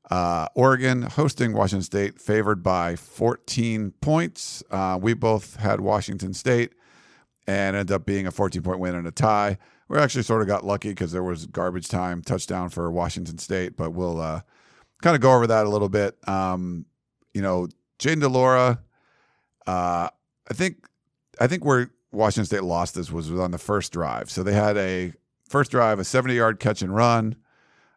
[0.09, 4.63] uh, Oregon hosting Washington State, favored by 14 points.
[4.71, 6.73] Uh, we both had Washington State
[7.45, 9.57] and ended up being a 14 point win and a tie.
[9.89, 13.77] We actually sort of got lucky because there was garbage time touchdown for Washington State,
[13.77, 14.41] but we'll uh,
[15.01, 16.17] kind of go over that a little bit.
[16.27, 16.85] Um,
[17.37, 17.67] you know,
[17.99, 18.79] Jayden de Laura,
[19.67, 20.09] uh,
[20.49, 20.87] I think,
[21.39, 24.31] I think where Washington State lost this was, was on the first drive.
[24.31, 25.13] So they had a
[25.47, 27.35] first drive, a 70 yard catch and run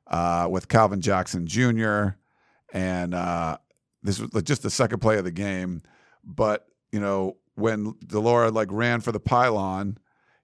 [0.09, 2.09] uh, with Calvin Jackson Jr.
[2.75, 3.57] And uh,
[4.03, 5.81] this was just the second play of the game.
[6.23, 9.97] But, you know, when de Laura like ran for the pylon,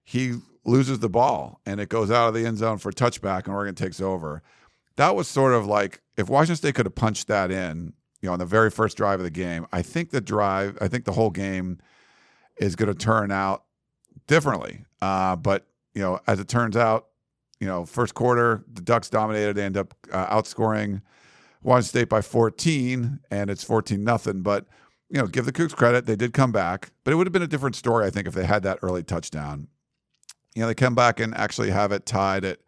[0.03, 3.53] he loses the ball and it goes out of the end zone for touchback and
[3.53, 4.41] Oregon takes over.
[4.95, 8.33] That was sort of like if Washington State could have punched that in, you know,
[8.33, 11.11] on the very first drive of the game, I think the drive, I think the
[11.11, 11.79] whole game
[12.57, 13.63] is going to turn out
[14.27, 14.85] differently.
[15.01, 17.07] Uh, but you know, as it turns out,
[17.59, 19.55] you know, first quarter the Ducks dominated.
[19.55, 21.01] They end up uh, outscoring
[21.63, 24.41] Washington State by 14, and it's 14 nothing.
[24.41, 24.65] But
[25.09, 26.91] you know, give the Cougs credit; they did come back.
[27.03, 29.03] But it would have been a different story, I think, if they had that early
[29.03, 29.67] touchdown.
[30.53, 32.59] You know, they come back and actually have it tied at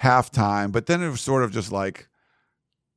[0.00, 0.72] halftime.
[0.72, 2.08] But then it was sort of just like,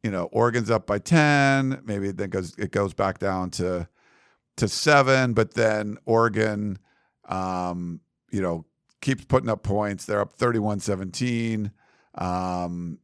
[0.05, 1.81] you know, Oregon's up by 10.
[1.83, 3.89] Maybe then goes it goes back down to
[4.57, 5.33] to seven.
[5.33, 6.77] But then Oregon,
[7.27, 8.65] um, you know,
[9.01, 10.05] keeps putting up points.
[10.05, 11.71] They're up 31 17.
[12.13, 12.99] Um,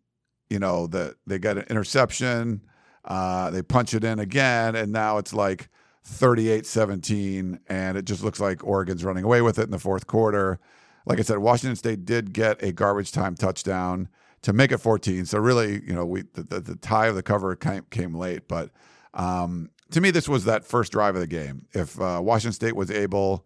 [0.52, 2.62] you know, the, they got an interception.
[3.04, 4.76] Uh, they punch it in again.
[4.76, 5.70] And now it's like
[6.04, 7.62] 38 17.
[7.66, 10.60] And it just looks like Oregon's running away with it in the fourth quarter.
[11.08, 14.08] Like I said, Washington State did get a garbage time touchdown
[14.44, 15.26] to make it 14.
[15.26, 18.48] So really, you know, we the, the, the tie of the cover came, came late.
[18.48, 18.72] But
[19.14, 21.68] um, to me, this was that first drive of the game.
[21.74, 23.46] If uh, Washington State was able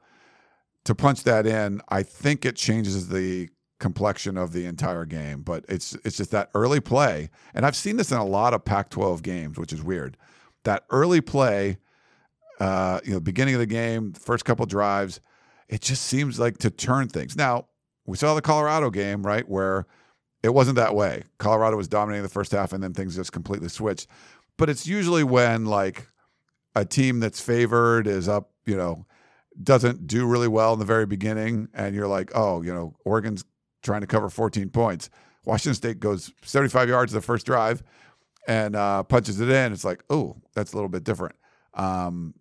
[0.85, 5.41] to punch that in, I think it changes the complexion of the entire game.
[5.41, 8.63] But it's it's just that early play, and I've seen this in a lot of
[8.63, 10.17] Pac-12 games, which is weird.
[10.63, 11.77] That early play,
[12.59, 15.19] uh, you know, beginning of the game, first couple drives,
[15.67, 17.35] it just seems like to turn things.
[17.35, 17.67] Now
[18.05, 19.87] we saw the Colorado game, right, where
[20.45, 21.23] it wasn't that way.
[21.39, 24.07] Colorado was dominating the first half, and then things just completely switched.
[24.57, 26.07] But it's usually when like
[26.75, 29.07] a team that's favored is up, you know,
[29.61, 33.43] doesn't do really well in the very beginning, and you're like, oh, you know, Oregon's
[33.81, 35.09] trying to cover 14 points.
[35.45, 37.81] Washington State goes 75 yards the first drive
[38.47, 39.73] and uh, punches it in.
[39.73, 41.35] It's like, oh, that's a little bit different.
[41.73, 42.35] Um,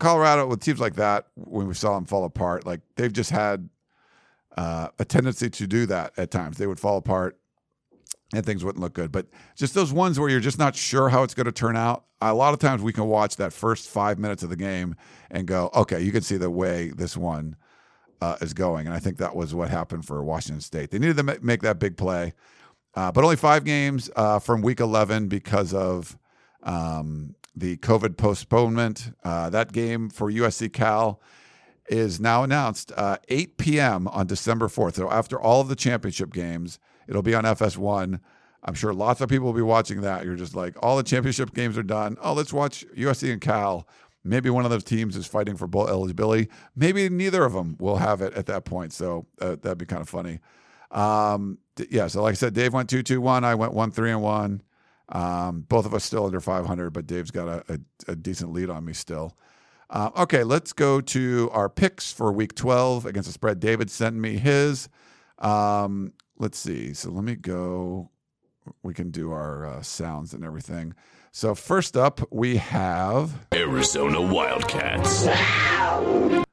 [0.00, 3.68] Colorado with teams like that, when we saw them fall apart, like they've just had
[4.56, 6.58] uh, a tendency to do that at times.
[6.58, 7.38] They would fall apart
[8.32, 9.12] and things wouldn't look good.
[9.12, 12.04] But just those ones where you're just not sure how it's going to turn out.
[12.20, 14.96] A lot of times we can watch that first five minutes of the game
[15.30, 17.56] and go, okay, you can see the way this one
[18.20, 18.86] uh, is going.
[18.86, 20.90] And I think that was what happened for Washington State.
[20.90, 22.32] They needed to make that big play,
[22.94, 26.16] uh, but only five games uh, from week 11 because of
[26.62, 29.12] um, the COVID postponement.
[29.22, 31.20] Uh, that game for USC Cal
[31.88, 34.08] is now announced uh, 8 p.m.
[34.08, 34.94] on December 4th.
[34.94, 36.78] So after all of the championship games,
[37.08, 38.20] it'll be on FS1.
[38.62, 40.24] I'm sure lots of people will be watching that.
[40.24, 42.16] You're just like, all the championship games are done.
[42.22, 43.86] Oh, let's watch USC and Cal.
[44.26, 46.48] Maybe one of those teams is fighting for bowl eligibility.
[46.74, 48.94] Maybe neither of them will have it at that point.
[48.94, 50.40] So uh, that'd be kind of funny.
[50.90, 51.58] Um,
[51.90, 52.06] yeah.
[52.06, 53.44] So like I said, Dave went two two one.
[53.44, 54.62] I went one three and one.
[55.10, 58.70] Um, both of us still under 500, but Dave's got a, a, a decent lead
[58.70, 59.36] on me still.
[59.90, 63.60] Uh, okay, let's go to our picks for week 12 against the spread.
[63.60, 64.88] David sent me his.
[65.38, 66.94] Um, let's see.
[66.94, 68.10] So let me go.
[68.82, 70.94] We can do our uh, sounds and everything.
[71.32, 75.26] So, first up, we have, Arizona Wildcats.
[75.26, 76.44] and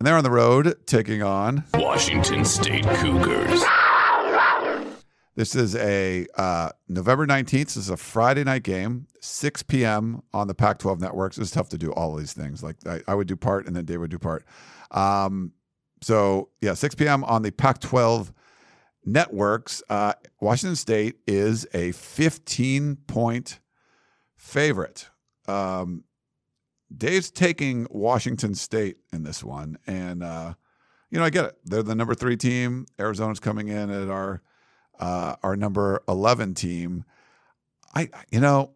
[0.00, 1.64] they're on the road taking on.
[1.74, 3.64] Washington State Cougars.
[5.38, 7.66] This is a uh, November 19th.
[7.66, 10.20] This is a Friday night game, 6 p.m.
[10.34, 11.38] on the Pac 12 networks.
[11.38, 12.60] It's tough to do all of these things.
[12.60, 14.44] Like I, I would do part and then Dave would do part.
[14.90, 15.52] Um,
[16.02, 17.22] so, yeah, 6 p.m.
[17.22, 18.32] on the Pac 12
[19.04, 19.80] networks.
[19.88, 23.60] Uh, Washington State is a 15 point
[24.36, 25.08] favorite.
[25.46, 26.02] Um,
[26.92, 29.78] Dave's taking Washington State in this one.
[29.86, 30.54] And, uh,
[31.12, 31.58] you know, I get it.
[31.64, 32.86] They're the number three team.
[32.98, 34.42] Arizona's coming in at our
[34.98, 37.04] uh, our number 11 team.
[37.94, 38.72] I, you know,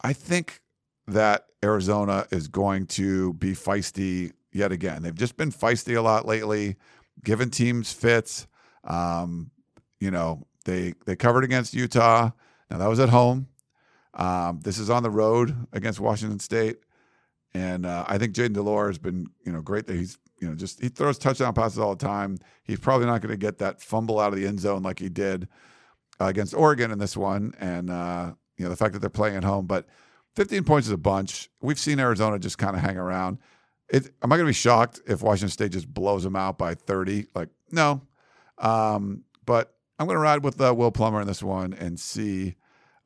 [0.00, 0.60] I think
[1.06, 5.02] that Arizona is going to be feisty yet again.
[5.02, 6.76] They've just been feisty a lot lately,
[7.22, 8.46] giving teams fits.
[8.84, 9.50] Um,
[10.00, 12.30] you know, they they covered against Utah.
[12.70, 13.48] Now that was at home.
[14.14, 16.78] Um, this is on the road against Washington State,
[17.54, 20.48] and uh, I think Jayden de Laura has been you know great that he's you
[20.48, 22.38] know just he throws touchdown passes all the time.
[22.64, 25.08] He's probably not going to get that fumble out of the end zone like he
[25.08, 25.48] did
[26.20, 29.36] uh, against Oregon in this one, and uh, you know the fact that they're playing
[29.36, 29.66] at home.
[29.66, 29.86] But
[30.36, 31.48] 15 points is a bunch.
[31.60, 33.38] We've seen Arizona just kind of hang around.
[33.88, 36.74] It, am I going to be shocked if Washington State just blows them out by
[36.74, 37.26] 30?
[37.34, 38.02] Like, no.
[38.58, 42.56] Um, but I'm going to ride with uh, Will Plummer in this one and see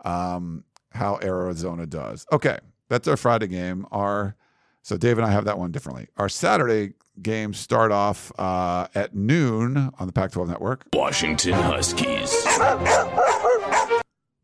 [0.05, 2.27] um, how Arizona does.
[2.33, 3.87] Okay, that's our Friday game.
[3.91, 4.37] Our
[4.83, 6.09] so Dave and I have that one differently.
[6.17, 10.87] Our Saturday games start off uh, at noon on the Pac-12 network.
[10.93, 12.33] Washington Huskies.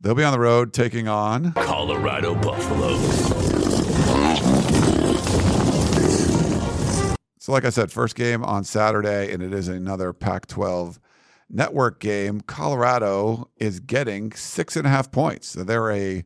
[0.01, 3.55] They'll be on the road taking on Colorado Buffaloes.
[7.38, 10.99] So, like I said, first game on Saturday, and it is another Pac 12
[11.51, 12.40] network game.
[12.40, 15.49] Colorado is getting six and a half points.
[15.49, 16.24] So they're a,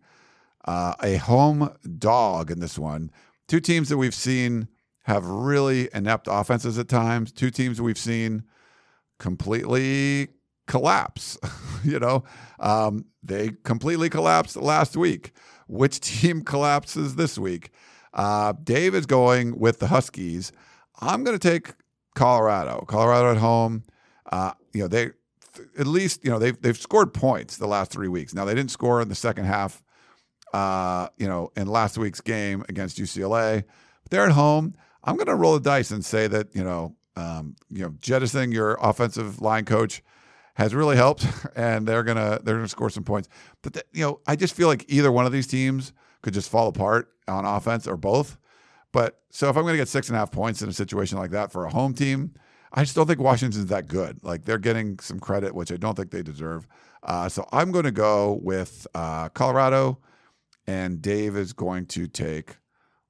[0.69, 3.11] uh, a home dog in this one.
[3.49, 4.69] Two teams that we've seen
[5.05, 8.45] have really inept offenses at times, two teams we've seen
[9.19, 10.29] completely
[10.67, 11.39] collapse.
[11.85, 12.23] you know,
[12.61, 15.33] um, they completely collapsed last week.
[15.69, 17.71] Which team collapses this week?
[18.13, 20.53] Uh, Dave is going with the Huskies.
[21.01, 21.73] I'm going to take
[22.15, 22.85] Colorado.
[22.87, 23.85] Colorado at home.
[24.31, 25.13] Uh, you know, they
[25.79, 28.35] at least you know they've they've scored points the last three weeks.
[28.35, 29.83] Now they didn't score in the second half.
[30.53, 33.65] Uh, you know, in last week's game against UCLA,
[34.03, 34.75] but they're at home.
[35.05, 38.53] I'm going to roll the dice and say that you know, um, you know, jettisoning
[38.53, 40.03] your offensive line coach
[40.55, 41.27] has really helped,
[41.57, 43.29] and they're gonna they're gonna score some points.
[43.63, 45.93] But the, you know, I just feel like either one of these teams
[46.23, 48.39] could just fall apart on offense or both.
[48.93, 51.19] But so if I'm going to get six and a half points in a situation
[51.19, 52.35] like that for a home team,
[52.73, 54.23] I just don't think Washington's that good.
[54.25, 56.67] Like they're getting some credit, which I don't think they deserve.
[57.03, 59.99] Uh, so I'm going to go with uh, Colorado,
[60.69, 62.59] and Dave is going to take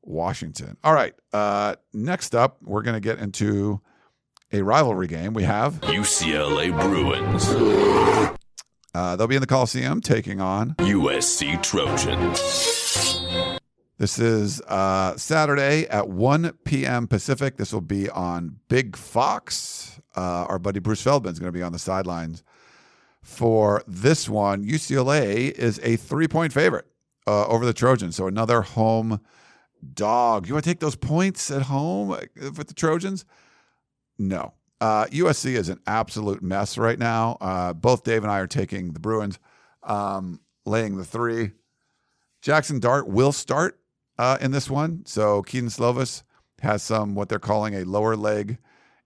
[0.02, 0.76] Washington.
[0.84, 1.12] All right.
[1.32, 3.80] Uh, next up, we're going to get into
[4.52, 5.34] a rivalry game.
[5.34, 7.48] We have UCLA Bruins.
[8.94, 12.38] uh, they'll be in the Coliseum taking on USC Trojans.
[13.98, 17.08] This is uh, Saturday at 1 p.m.
[17.08, 17.56] Pacific.
[17.56, 20.00] This will be on Big Fox.
[20.16, 22.44] Uh, our buddy Bruce Feldman is going to be on the sidelines
[23.20, 24.64] for this one.
[24.64, 26.86] UCLA is a three point favorite
[27.28, 28.16] uh, over the Trojans.
[28.16, 29.20] So another home
[29.94, 30.48] dog.
[30.48, 33.26] You want to take those points at home with the Trojans?
[34.18, 34.54] No.
[34.80, 37.36] Uh, USC is an absolute mess right now.
[37.40, 39.38] Uh, both Dave and I are taking the Bruins,
[39.82, 41.52] um, laying the three.
[42.40, 43.78] Jackson Dart will start
[44.18, 45.04] uh, in this one.
[45.04, 46.22] So Kedon Slovis
[46.62, 48.56] has some what they're calling a lower leg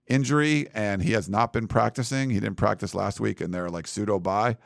[0.07, 2.29] injury, and he has not been practicing.
[2.29, 4.57] He didn't practice last week, and they're like pseudo bye.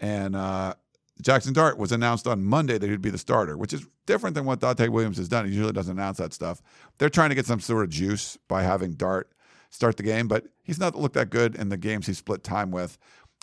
[0.00, 0.74] And uh,
[1.20, 4.44] Jackson Dart was announced on Monday that he'd be the starter, which is different than
[4.44, 5.46] what Donte Williams has done.
[5.46, 6.62] He usually doesn't announce that stuff.
[6.98, 9.30] They're trying to get some sort of juice by having Dart
[9.70, 12.70] start the game, but he's not looked that good in the games he split time
[12.70, 12.98] with.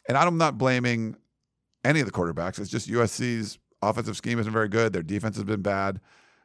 [0.08, 1.16] And I'm not blaming
[1.84, 2.60] any of the quarterbacks.
[2.60, 4.94] It's just USC's offensive scheme isn't very good.
[4.94, 6.02] Their defense has been bad.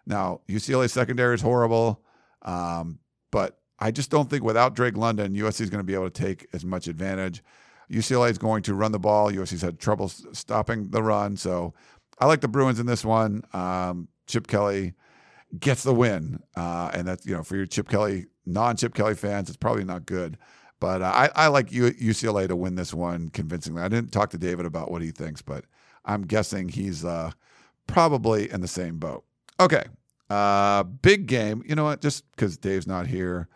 [0.06, 2.02] Now, UCLA secondary is horrible.
[2.42, 2.98] Um,
[3.30, 6.22] but I just don't think without Drake London, USC is going to be able to
[6.22, 7.42] take as much advantage.
[7.90, 9.30] UCLA is going to run the ball.
[9.30, 11.36] USC's had trouble stopping the run.
[11.36, 11.74] So
[12.18, 13.42] I like the Bruins in this one.
[13.52, 14.94] Um, Chip Kelly
[15.58, 16.40] gets the win.
[16.56, 19.84] Uh, and that's, you know, for your Chip Kelly, non Chip Kelly fans, it's probably
[19.84, 20.38] not good.
[20.80, 23.82] But uh, I, I like U- UCLA to win this one convincingly.
[23.82, 25.64] I didn't talk to David about what he thinks, but
[26.04, 27.30] I'm guessing he's uh,
[27.86, 29.24] probably in the same boat.
[29.60, 29.84] Okay.
[30.28, 31.62] Uh, big game.
[31.66, 32.00] You know what?
[32.00, 33.48] Just because Dave's not here,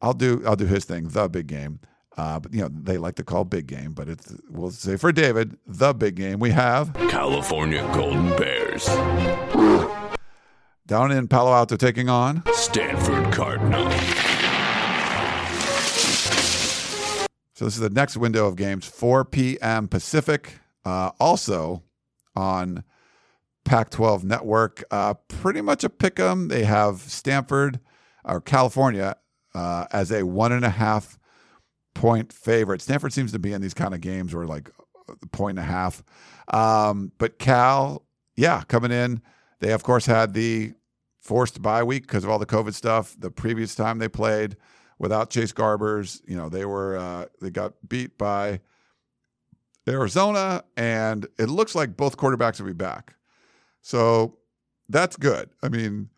[0.00, 1.08] I'll do I'll do his thing.
[1.08, 1.80] The big game.
[2.16, 5.10] Uh, but you know they like to call big game, but it's we'll say for
[5.12, 6.38] David the big game.
[6.38, 8.86] We have California Golden Bears.
[10.86, 13.90] down in Palo Alto taking on Stanford Cardinal.
[17.56, 19.86] So this is the next window of games, 4 p.m.
[19.86, 20.58] Pacific.
[20.84, 21.82] Uh, also
[22.34, 22.82] on
[23.64, 26.48] Pac-12 Network, uh, pretty much a pick 'em.
[26.48, 27.78] They have Stanford
[28.24, 29.16] or California
[29.54, 31.16] uh, as a one and a half
[31.94, 32.82] point favorite.
[32.82, 34.70] Stanford seems to be in these kind of games where like
[35.32, 36.02] point and a half.
[36.48, 38.04] Um, but Cal,
[38.36, 39.22] yeah, coming in.
[39.60, 40.74] They of course had the
[41.20, 43.16] forced bye week because of all the COVID stuff.
[43.18, 44.56] The previous time they played
[44.98, 48.60] without Chase Garbers, you know, they were uh, they got beat by
[49.88, 53.14] Arizona, and it looks like both quarterbacks will be back.
[53.82, 54.38] So
[54.88, 55.50] that's good.
[55.62, 56.10] I mean,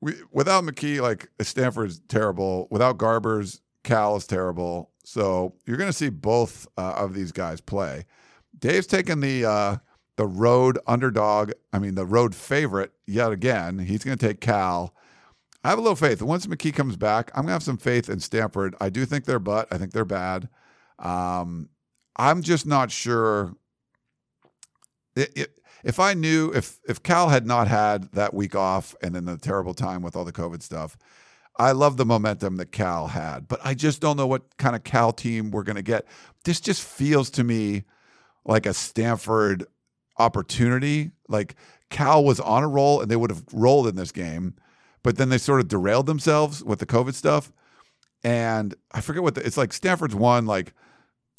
[0.00, 2.68] we without McKee, like Stanford's terrible.
[2.70, 4.90] Without Garbers, Cal is terrible.
[5.08, 8.04] So you're going to see both uh, of these guys play.
[8.58, 9.76] Dave's taking the uh,
[10.16, 11.52] the road underdog.
[11.72, 13.78] I mean, the road favorite yet again.
[13.78, 14.94] He's going to take Cal.
[15.64, 16.20] I have a little faith.
[16.20, 18.76] Once McKee comes back, I'm going to have some faith in Stanford.
[18.82, 19.66] I do think they're butt.
[19.72, 20.50] I think they're bad.
[20.98, 21.70] Um,
[22.16, 23.54] I'm just not sure.
[25.16, 29.14] It, it, if I knew if if Cal had not had that week off and
[29.14, 30.98] then the terrible time with all the COVID stuff,
[31.58, 34.84] I love the momentum that Cal had, but I just don't know what kind of
[34.84, 36.06] Cal team we're going to get.
[36.44, 37.84] This just feels to me
[38.44, 39.64] like a Stanford
[40.18, 41.10] opportunity.
[41.28, 41.56] Like
[41.90, 44.54] Cal was on a roll and they would have rolled in this game,
[45.02, 47.52] but then they sort of derailed themselves with the COVID stuff.
[48.22, 49.72] And I forget what the, it's like.
[49.72, 50.74] Stanford's won like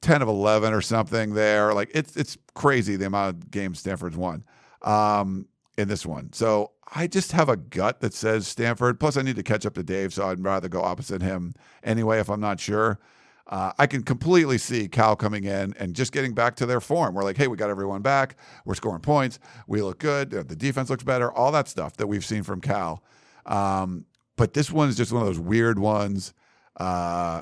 [0.01, 1.73] 10 of 11 or something there.
[1.73, 4.43] Like it's it's crazy the amount of games Stanford's won
[4.81, 5.47] um,
[5.79, 6.31] in this one.
[6.33, 8.99] So I just have a gut that says Stanford.
[8.99, 11.53] Plus, I need to catch up to Dave, so I'd rather go opposite him
[11.83, 12.99] anyway if I'm not sure.
[13.47, 17.15] Uh, I can completely see Cal coming in and just getting back to their form.
[17.15, 18.35] We're like, hey, we got everyone back.
[18.63, 19.39] We're scoring points.
[19.65, 20.29] We look good.
[20.29, 21.31] The defense looks better.
[21.31, 23.03] All that stuff that we've seen from Cal.
[23.47, 24.05] Um,
[24.35, 26.33] but this one is just one of those weird ones
[26.77, 27.41] uh,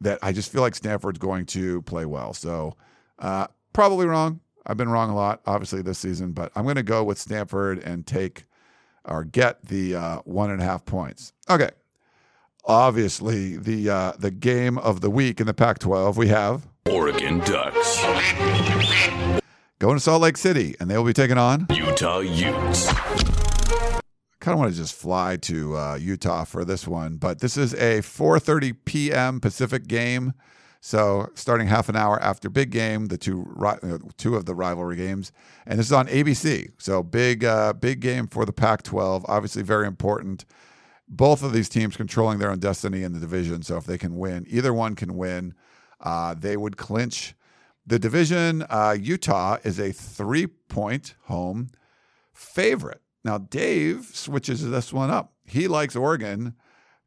[0.00, 2.34] that I just feel like Stanford's going to play well.
[2.34, 2.76] So
[3.18, 4.40] uh, probably wrong.
[4.68, 7.78] I've been wrong a lot, obviously, this season, but I'm going to go with Stanford
[7.78, 8.44] and take
[9.06, 11.32] or get the uh, one and a half points.
[11.48, 11.70] Okay.
[12.66, 18.02] Obviously, the uh, the game of the week in the Pac-12, we have Oregon Ducks.
[19.78, 21.66] going to Salt Lake City, and they will be taking on.
[21.70, 22.88] Utah Utes.
[22.88, 24.00] I
[24.38, 27.72] kind of want to just fly to uh, Utah for this one, but this is
[27.72, 29.40] a 4:30 p.m.
[29.40, 30.34] Pacific game.
[30.80, 34.96] So starting half an hour after big game, the two uh, two of the rivalry
[34.96, 35.32] games,
[35.66, 36.70] and this is on ABC.
[36.78, 39.24] So big uh, big game for the Pac-12.
[39.26, 40.44] Obviously very important.
[41.08, 43.62] Both of these teams controlling their own destiny in the division.
[43.62, 45.54] So if they can win, either one can win.
[46.00, 47.34] Uh, they would clinch
[47.86, 48.64] the division.
[48.68, 51.70] Uh, Utah is a three-point home
[52.32, 53.00] favorite.
[53.24, 55.32] Now, Dave switches this one up.
[55.44, 56.54] He likes Oregon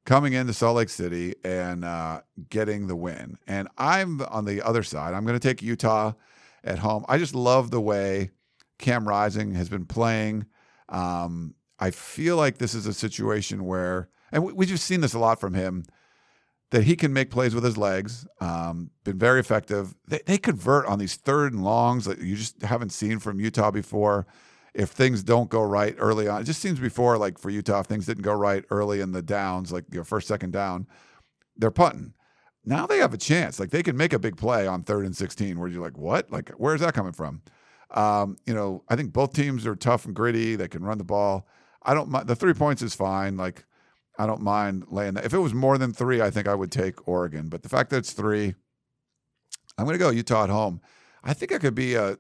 [0.06, 3.38] coming into Salt Lake City and uh, getting the win.
[3.48, 5.14] And I'm on the other side.
[5.14, 6.14] I'm going to take Utah
[6.64, 7.06] at home.
[7.08, 8.32] I just love the way
[8.80, 10.46] Cam Rising has been playing.
[10.90, 15.14] Um, I feel like this is a situation where, and we, we've just seen this
[15.14, 15.84] a lot from him,
[16.72, 18.26] that he can make plays with his legs.
[18.40, 19.94] Um, been very effective.
[20.08, 23.72] They, they convert on these third and longs that you just haven't seen from Utah
[23.72, 24.26] before
[24.74, 26.42] if things don't go right early on.
[26.42, 29.22] It just seems before, like for Utah, if things didn't go right early in the
[29.22, 30.88] downs, like your first, second down,
[31.58, 32.14] they're punting.
[32.64, 33.60] Now they have a chance.
[33.60, 36.32] Like they can make a big play on third and 16 where you're like, what?
[36.32, 37.42] Like, where's that coming from?
[37.90, 40.56] Um, you know, I think both teams are tough and gritty.
[40.56, 41.48] They can run the ball.
[41.84, 42.28] I don't mind.
[42.28, 43.36] The three points is fine.
[43.36, 43.66] Like,
[44.18, 45.26] I don't mind laying that.
[45.26, 47.50] If it was more than three, I think I would take Oregon.
[47.50, 48.54] But the fact that it's three,
[49.78, 50.82] I'm going to go Utah at home.
[51.24, 52.18] I think it could be a,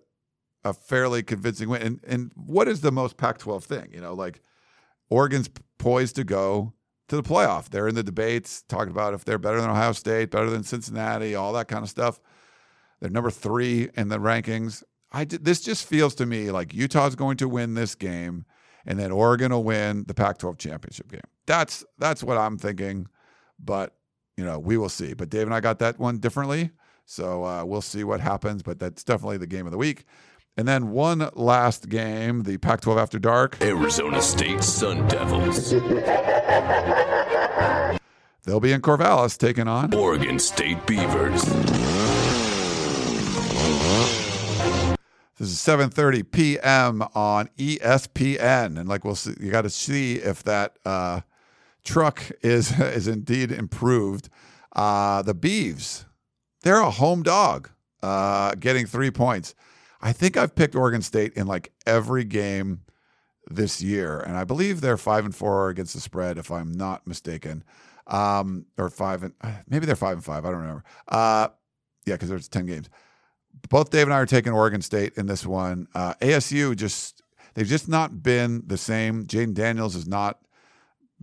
[0.63, 1.81] a fairly convincing win.
[1.81, 3.89] And and what is the most Pac-12 thing?
[3.93, 4.41] You know, like
[5.09, 6.73] Oregon's poised to go
[7.09, 7.69] to the playoff.
[7.69, 11.35] They're in the debates talking about if they're better than Ohio State, better than Cincinnati,
[11.35, 12.21] all that kind of stuff.
[12.99, 14.83] They're number three in the rankings.
[15.11, 18.45] I this just feels to me like Utah's going to win this game,
[18.85, 21.21] and then Oregon will win the Pac-12 championship game.
[21.47, 23.07] That's that's what I'm thinking,
[23.59, 23.95] but
[24.37, 25.13] you know we will see.
[25.13, 26.71] But Dave and I got that one differently,
[27.05, 28.63] so uh, we'll see what happens.
[28.63, 30.05] But that's definitely the game of the week.
[30.57, 33.57] And then one last game, the Pac 12 After Dark.
[33.61, 35.71] Arizona State Sun Devils.
[38.43, 41.43] They'll be in Corvallis taking on Oregon State Beavers.
[45.37, 47.01] This is 7:30 p.m.
[47.15, 51.21] on ESPN, and like we'll see, you got to see if that uh,
[51.83, 54.29] truck is is indeed improved.
[54.75, 56.05] Uh, the Beavs,
[56.61, 57.69] they're a home dog,
[58.03, 59.55] uh, getting three points.
[60.01, 62.81] I think I've picked Oregon State in like every game
[63.49, 67.05] this year, and I believe they're five and four against the spread, if I'm not
[67.05, 67.63] mistaken,
[68.07, 69.33] um, or five and
[69.67, 70.45] maybe they're five and five.
[70.45, 70.83] I don't remember.
[71.07, 71.49] Uh,
[72.05, 72.89] yeah, because there's ten games.
[73.69, 75.87] Both Dave and I are taking Oregon State in this one.
[75.93, 77.21] Uh, ASU just
[77.53, 79.25] they've just not been the same.
[79.25, 80.39] Jayden Daniels has not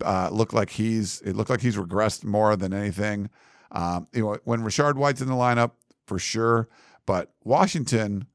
[0.05, 3.31] uh, looked like he's it looked like he's regressed more than anything.
[3.73, 5.73] Um, you know, when Rachaad White's in the lineup
[6.07, 6.69] for sure,
[7.07, 8.27] but Washington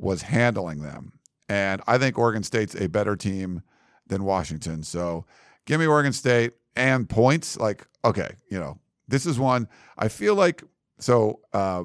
[0.00, 1.12] was handling them.
[1.48, 3.62] And I think Oregon State's a better team
[4.06, 4.82] than Washington.
[4.82, 5.26] So
[5.66, 7.56] give me Oregon State and points.
[7.58, 8.78] Like, okay, you know,
[9.08, 10.62] this is one I feel like.
[10.98, 11.84] So uh,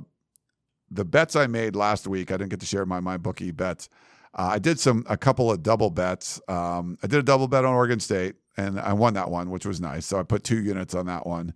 [0.92, 3.90] the bets I made last week, I didn't get to share my my bookie bets.
[4.34, 6.42] Uh, I did some a couple of double bets.
[6.48, 9.66] Um, I did a double bet on Oregon State, and I won that one, which
[9.66, 10.06] was nice.
[10.06, 11.54] So I put two units on that one.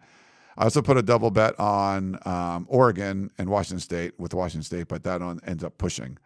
[0.58, 4.88] I also put a double bet on um, Oregon and Washington State with Washington State,
[4.88, 6.18] but that one ends up pushing.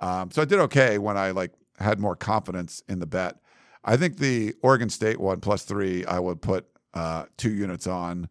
[0.00, 3.36] Um, so I did okay when I like had more confidence in the bet.
[3.84, 8.28] I think the Oregon State one plus three, I would put uh, two units on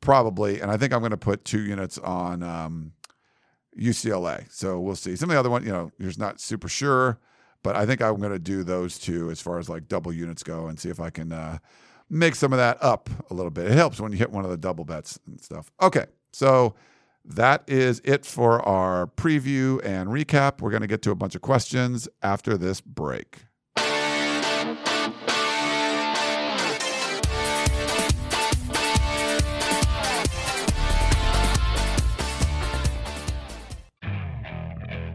[0.00, 2.92] probably, and I think I'm going to put two units on um,
[3.78, 4.50] UCLA.
[4.50, 5.16] So we'll see.
[5.16, 7.18] Some of the other one, you know, you're just not super sure,
[7.62, 10.42] but I think I'm going to do those two as far as like double units
[10.42, 11.58] go and see if I can uh,
[12.10, 13.70] make some of that up a little bit.
[13.70, 15.70] It helps when you hit one of the double bets and stuff.
[15.80, 16.74] Okay, so
[17.24, 20.60] that is it for our preview and recap.
[20.60, 23.44] We're going to get to a bunch of questions after this break.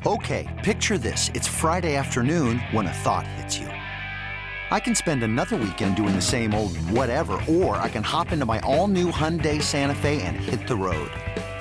[0.05, 1.30] Okay, picture this.
[1.34, 3.68] It's Friday afternoon when a thought hits you.
[4.72, 8.45] I can spend another weekend doing the same old whatever, or I can hop into
[8.45, 11.12] my all new Hyundai Santa Fe and hit the road.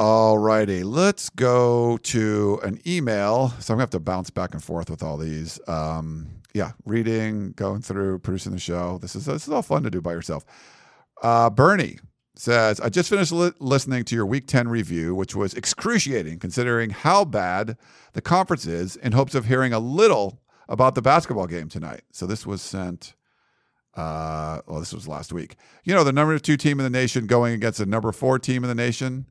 [0.00, 3.50] All righty, let's go to an email.
[3.60, 5.60] So I'm gonna have to bounce back and forth with all these.
[5.68, 8.96] Um, yeah, reading, going through, producing the show.
[8.96, 10.46] This is this is all fun to do by yourself.
[11.22, 11.98] Uh, Bernie
[12.34, 16.88] says, I just finished li- listening to your Week 10 review, which was excruciating considering
[16.88, 17.76] how bad
[18.14, 18.96] the conference is.
[18.96, 22.04] In hopes of hearing a little about the basketball game tonight.
[22.10, 23.12] So this was sent.
[23.94, 25.56] Uh, well, this was last week.
[25.84, 28.64] You know, the number two team in the nation going against the number four team
[28.64, 29.26] in the nation.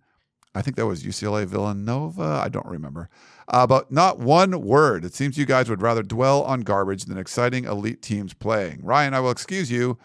[0.56, 2.42] I think that was UCLA Villanova.
[2.44, 3.10] I don't remember.
[3.48, 5.06] Uh, but not one word.
[5.06, 8.82] It seems you guys would rather dwell on garbage than exciting elite teams playing.
[8.84, 9.98] Ryan, I will excuse you,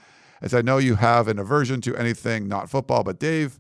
[0.43, 3.03] as I know you have an aversion to anything not football.
[3.03, 3.59] But Dave,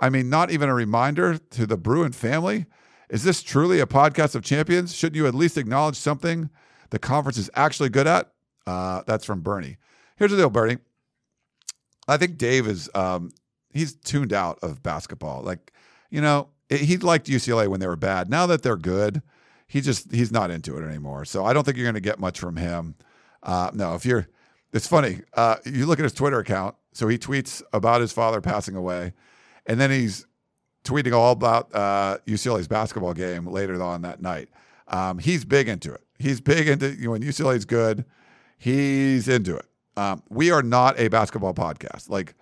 [0.00, 2.66] I mean, not even a reminder to the Bruin family.
[3.08, 4.94] Is this truly a podcast of champions?
[4.94, 6.50] Shouldn't you at least acknowledge something
[6.90, 8.32] the conference is actually good at?
[8.66, 9.76] Uh, that's from Bernie.
[10.16, 10.78] Here's the deal, Bernie.
[12.08, 13.30] I think Dave is um,
[13.72, 15.42] he's tuned out of basketball.
[15.42, 15.72] Like,
[16.12, 18.28] you know, he liked UCLA when they were bad.
[18.28, 19.22] Now that they're good,
[19.66, 21.24] he just he's not into it anymore.
[21.24, 22.94] So I don't think you're going to get much from him.
[23.42, 24.28] Uh, no, if you're,
[24.74, 25.20] it's funny.
[25.32, 26.76] Uh, you look at his Twitter account.
[26.92, 29.14] So he tweets about his father passing away,
[29.64, 30.26] and then he's
[30.84, 34.50] tweeting all about uh, UCLA's basketball game later on that night.
[34.88, 36.02] Um, he's big into it.
[36.18, 38.04] He's big into you know, when UCLA's good.
[38.58, 39.64] He's into it.
[39.96, 42.10] Um, we are not a basketball podcast.
[42.10, 42.34] Like,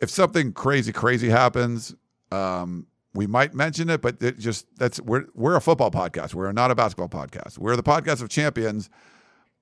[0.00, 1.94] if something crazy, crazy happens,
[2.34, 6.34] um, we might mention it, but it just that's we're we're a football podcast.
[6.34, 7.58] We're not a basketball podcast.
[7.58, 8.90] We're the podcast of champions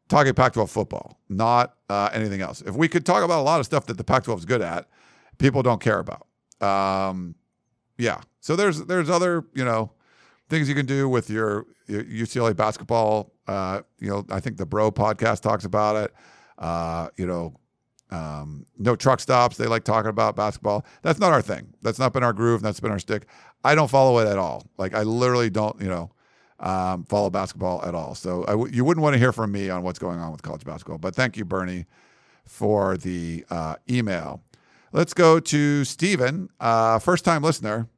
[0.08, 2.60] talking Pac-12 football, not uh, anything else.
[2.62, 4.88] If we could talk about a lot of stuff that the Pac-12 is good at,
[5.38, 6.26] people don't care about.
[6.60, 7.34] Um,
[7.98, 8.20] yeah.
[8.40, 9.92] So there's there's other you know
[10.48, 13.32] things you can do with your, your UCLA basketball.
[13.46, 16.14] Uh, you know, I think the Bro podcast talks about it.
[16.58, 17.54] Uh, you know,
[18.12, 19.56] Um, no truck stops.
[19.56, 20.84] They like talking about basketball.
[21.00, 21.72] That's not our thing.
[21.80, 22.60] That's not been our groove.
[22.60, 23.26] That's been our stick.
[23.64, 24.66] I don't follow it at all.
[24.76, 26.10] Like I literally don't, you know,
[26.60, 28.14] um, follow basketball at all.
[28.14, 30.98] So you wouldn't want to hear from me on what's going on with college basketball.
[30.98, 31.86] But thank you, Bernie,
[32.44, 34.42] for the uh, email.
[34.92, 37.88] Let's go to Stephen, uh, first time listener.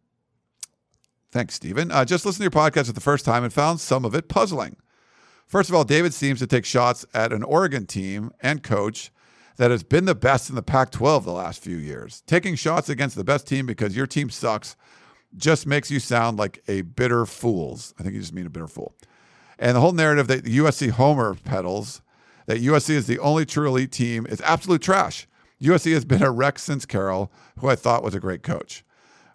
[1.33, 1.91] Thanks, Stephen.
[1.91, 4.29] Uh, just listened to your podcast for the first time and found some of it
[4.29, 4.77] puzzling.
[5.49, 9.11] First of all, David seems to take shots at an Oregon team and coach
[9.57, 12.23] that has been the best in the Pac 12 the last few years.
[12.27, 14.77] Taking shots against the best team because your team sucks
[15.37, 17.79] just makes you sound like a bitter fool.
[17.99, 18.95] I think you just mean a bitter fool.
[19.59, 22.03] And the whole narrative that USC Homer peddles
[22.47, 25.27] that USC is the only true elite team is absolute trash.
[25.63, 28.85] USC has been a wreck since Carroll, who I thought was a great coach.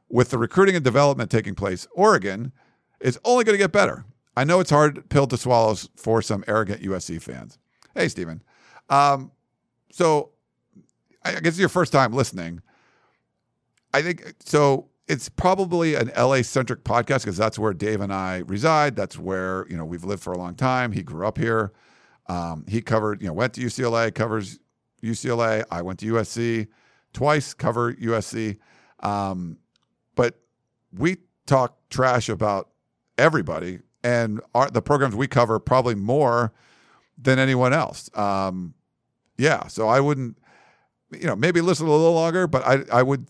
[0.10, 2.52] With the recruiting and development taking place, Oregon
[3.00, 4.06] is only going to get better.
[4.36, 7.58] I know it's hard pill to swallow for some arrogant USC fans.
[7.96, 8.44] Hey, Stephen.
[8.90, 9.32] Um,
[9.92, 10.32] so
[11.24, 12.62] I guess it's your first time listening.
[13.94, 14.90] I think so.
[15.08, 18.96] It's probably an LA centric podcast because that's where Dave and I reside.
[18.96, 20.92] That's where you know we've lived for a long time.
[20.92, 21.74] He grew up here.
[22.28, 24.60] Um, he covered, you know, went to UCLA, covers
[25.02, 25.64] UCLA.
[25.72, 26.68] I went to USC
[27.12, 28.58] twice, cover USC.
[29.00, 29.58] Um,
[30.16, 30.40] but
[30.94, 31.18] we
[31.48, 32.70] talk trash about
[33.18, 36.54] everybody and our, the programs we cover probably more
[37.18, 38.10] than anyone else.
[38.16, 38.76] Um,
[39.40, 40.38] yeah, so I wouldn't,
[41.12, 43.28] you know, maybe listen a little longer, but I, I would,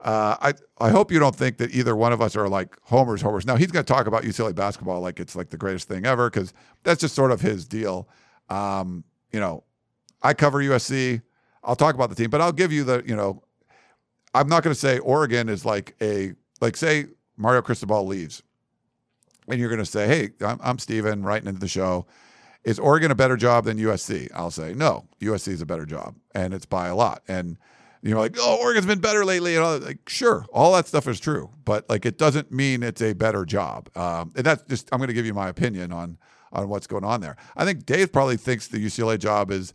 [0.00, 3.20] uh, I, I hope you don't think that either one of us are like homers,
[3.20, 3.44] homers.
[3.44, 6.30] Now he's going to talk about UCLA basketball like it's like the greatest thing ever
[6.30, 8.08] because that's just sort of his deal.
[8.48, 9.64] Um, you know,
[10.22, 11.20] I cover USC.
[11.62, 13.42] I'll talk about the team, but I'll give you the, you know,
[14.32, 18.42] I'm not going to say Oregon is like a, like say Mario Cristobal leaves
[19.48, 22.06] and you're going to say, hey, I'm, I'm Steven writing into the show.
[22.64, 24.28] Is Oregon a better job than USC?
[24.34, 27.22] I'll say, no, USC is a better job and it's by a lot.
[27.26, 27.56] And
[28.02, 29.56] you're like, oh, Oregon's been better lately.
[29.56, 29.86] And all that.
[29.86, 33.44] like, sure, all that stuff is true, but like, it doesn't mean it's a better
[33.44, 33.88] job.
[33.96, 36.18] Um, and that's just, I'm going to give you my opinion on,
[36.52, 37.36] on what's going on there.
[37.56, 39.72] I think Dave probably thinks the UCLA job is,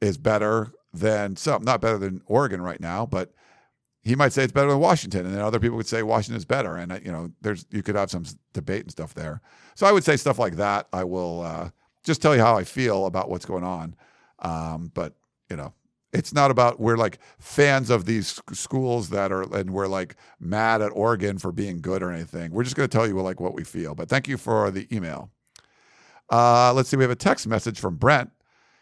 [0.00, 3.32] is better than some, not better than Oregon right now, but
[4.04, 6.44] he might say it's better than Washington, and then other people would say Washington is
[6.44, 6.76] better.
[6.76, 9.40] And you know, there's you could have some debate and stuff there.
[9.74, 10.88] So I would say stuff like that.
[10.92, 11.70] I will uh,
[12.04, 13.96] just tell you how I feel about what's going on.
[14.40, 15.14] Um, but
[15.50, 15.72] you know,
[16.12, 20.80] it's not about we're like fans of these schools that are and we're like mad
[20.80, 22.52] at Oregon for being good or anything.
[22.52, 23.94] We're just going to tell you like what we feel.
[23.94, 25.30] But thank you for the email.
[26.30, 26.96] Uh, let's see.
[26.96, 28.30] We have a text message from Brent.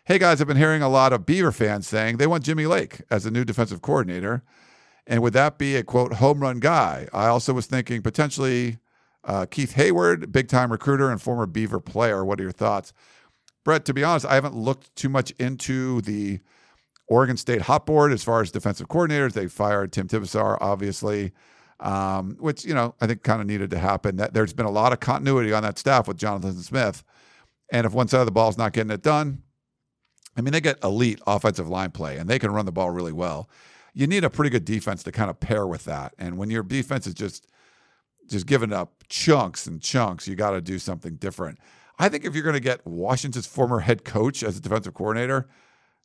[0.05, 3.03] Hey guys, I've been hearing a lot of Beaver fans saying they want Jimmy Lake
[3.11, 4.43] as the new defensive coordinator.
[5.07, 7.09] And would that be a quote home run guy?
[7.13, 8.79] I also was thinking potentially
[9.25, 12.25] uh, Keith Heyward, big time recruiter and former Beaver player.
[12.25, 12.93] What are your thoughts?
[13.65, 16.41] Brett, to be honest, I haven't looked too much into the
[17.09, 19.33] Oregon State hot board as far as defensive coordinators.
[19.33, 21.33] They fired Tim Tibesar, obviously,
[21.79, 24.17] um, which, you know, I think kind of needed to happen.
[24.17, 27.05] That There's been a lot of continuity on that staff with Jonathan Smith.
[27.71, 29.43] And if one side of the ball is not getting it done,
[30.37, 33.13] I mean, they get elite offensive line play and they can run the ball really
[33.13, 33.49] well
[33.95, 36.15] you need a pretty good defense to kind of pair with that.
[36.19, 37.47] And when your defense is just
[38.29, 41.59] just giving up chunks and chunks, you got to do something different.
[41.99, 45.49] I think if you're going to get Washington's former head coach as a defensive coordinator,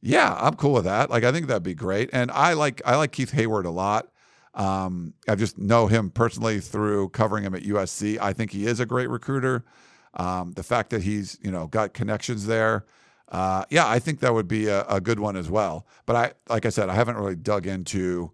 [0.02, 1.10] yeah, I'm cool with that.
[1.10, 2.10] Like I think that'd be great.
[2.14, 4.10] And I like I like Keith Heyward a lot.
[4.54, 8.20] Um, I just know him personally through covering him at USC.
[8.20, 9.66] I think he is a great recruiter.
[10.14, 12.86] Um, the fact that he's you know got connections there,
[13.30, 15.86] uh, yeah, I think that would be a, a, good one as well.
[16.06, 18.32] But I, like I said, I haven't really dug into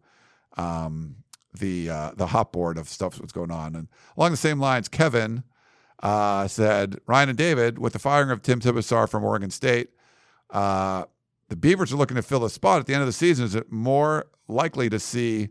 [0.55, 1.15] um,
[1.59, 3.75] the uh, the hot board of stuff that's going on.
[3.75, 3.87] And
[4.17, 5.43] along the same lines, Kevin
[6.01, 9.89] uh, said Ryan and David, with the firing of Tim Tibesar from Oregon State,
[10.49, 11.05] uh,
[11.49, 13.45] the Beavers are looking to fill a spot at the end of the season.
[13.45, 15.49] Is it more likely to see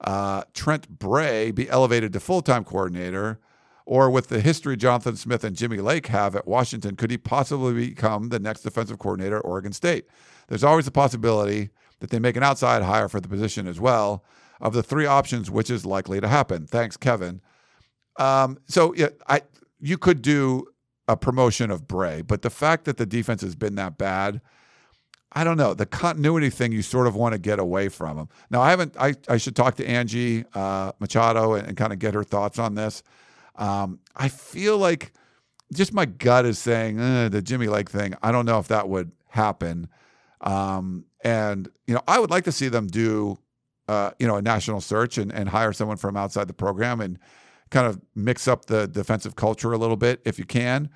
[0.00, 3.40] uh, Trent Bray be elevated to full time coordinator?
[3.88, 7.72] Or with the history Jonathan Smith and Jimmy Lake have at Washington, could he possibly
[7.72, 10.06] become the next defensive coordinator at Oregon State?
[10.48, 11.70] There's always the possibility
[12.00, 14.24] that they make an outside hire for the position as well.
[14.60, 16.66] Of the three options, which is likely to happen?
[16.66, 17.40] Thanks, Kevin.
[18.18, 19.42] Um, so yeah, I
[19.78, 20.66] you could do
[21.08, 24.40] a promotion of Bray, but the fact that the defense has been that bad,
[25.32, 25.74] I don't know.
[25.74, 28.28] The continuity thing you sort of want to get away from them.
[28.50, 28.96] Now I haven't.
[28.98, 32.58] I I should talk to Angie uh, Machado and, and kind of get her thoughts
[32.58, 33.02] on this.
[33.56, 35.12] Um, I feel like
[35.72, 38.14] just my gut is saying eh, the Jimmy Lake thing.
[38.22, 39.88] I don't know if that would happen.
[40.40, 43.38] Um, and you know, I would like to see them do
[43.88, 47.18] uh, you know a national search and, and hire someone from outside the program and
[47.70, 50.88] kind of mix up the defensive culture a little bit if you can.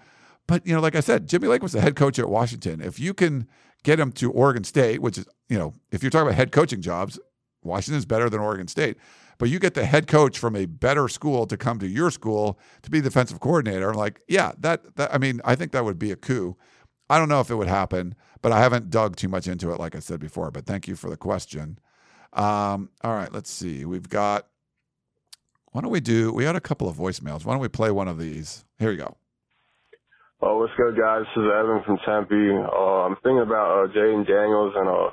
[0.46, 2.80] But you know, like I said, Jimmy Lake was the head coach at Washington.
[2.80, 3.46] If you can
[3.82, 6.80] get him to Oregon State, which is, you know, if you're talking about head coaching
[6.80, 7.18] jobs,
[7.62, 8.96] Washington's better than Oregon State.
[9.38, 12.58] But you get the head coach from a better school to come to your school
[12.82, 13.90] to be defensive coordinator.
[13.90, 16.56] I'm Like, yeah, that, that I mean, I think that would be a coup.
[17.08, 19.80] I don't know if it would happen, but I haven't dug too much into it,
[19.80, 20.50] like I said before.
[20.50, 21.78] But thank you for the question.
[22.32, 23.84] Um, all right, let's see.
[23.84, 24.46] We've got.
[25.72, 26.32] Why don't we do?
[26.32, 27.44] We had a couple of voicemails.
[27.44, 28.64] Why don't we play one of these?
[28.78, 29.16] Here you go.
[30.42, 31.22] Oh, what's good, guys?
[31.36, 32.34] This is Evan from Tempe.
[32.34, 35.10] Uh, I'm thinking about uh, Jayden Daniels, and uh,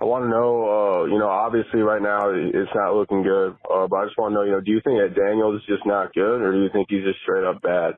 [0.00, 3.88] I want to know, uh, you know, obviously right now it's not looking good, uh,
[3.88, 5.84] but I just want to know, you know, do you think that Daniels is just
[5.84, 7.96] not good, or do you think he's just straight up bad?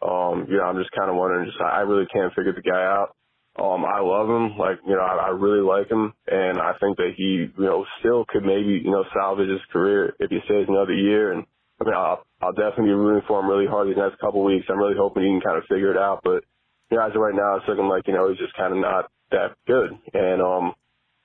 [0.00, 1.46] Um, you know, I'm just kind of wondering.
[1.46, 3.16] Just I really can't figure the guy out.
[3.60, 6.96] Um, I love him, like you know, I, I really like him, and I think
[6.96, 10.66] that he, you know, still could maybe, you know, salvage his career if he stays
[10.68, 11.32] another year.
[11.32, 11.44] And
[11.80, 14.46] I mean, I'll, I'll definitely be rooting for him really hard these next couple of
[14.46, 14.66] weeks.
[14.70, 16.22] I'm really hoping he can kind of figure it out.
[16.24, 16.44] But
[16.90, 18.80] you know, as of right now, it's looking like you know he's just kind of
[18.80, 19.92] not that good.
[20.14, 20.72] And um,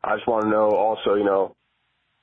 [0.03, 1.55] I just want to know also, you know,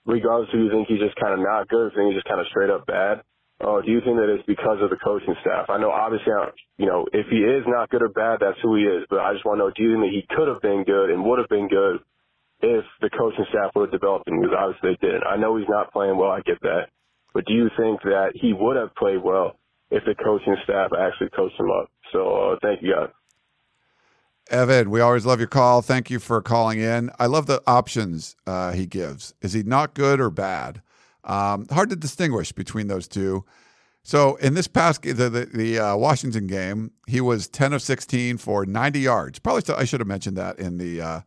[0.07, 2.29] regardless if you think he's just kind of not good, if you think he's just
[2.29, 3.23] kind of straight up bad,
[3.61, 5.71] uh, do you think that it's because of the coaching staff?
[5.71, 6.33] I know obviously,
[6.77, 9.07] you know, if he is not good or bad, that's who he is.
[9.09, 11.11] But I just want to know, do you think that he could have been good
[11.11, 12.03] and would have been good
[12.61, 14.41] if the coaching staff would have developed him?
[14.41, 15.25] Because obviously they didn't.
[15.25, 16.31] I know he's not playing well.
[16.31, 16.91] I get that.
[17.33, 19.57] But do you think that he would have played well
[19.91, 21.91] if the coaching staff actually coached him up?
[22.13, 23.11] So uh, thank you, guys.
[24.51, 25.81] Evan, we always love your call.
[25.81, 27.11] Thank you for calling in.
[27.19, 29.33] I love the options uh, he gives.
[29.41, 30.83] Is he not good or bad?
[31.25, 33.45] Um, hard to distinguish between those two.
[34.03, 38.37] So in this past the the, the uh, Washington game, he was 10 of 16
[38.37, 39.39] for 90 yards.
[39.39, 41.21] Probably still, I should have mentioned that in the uh,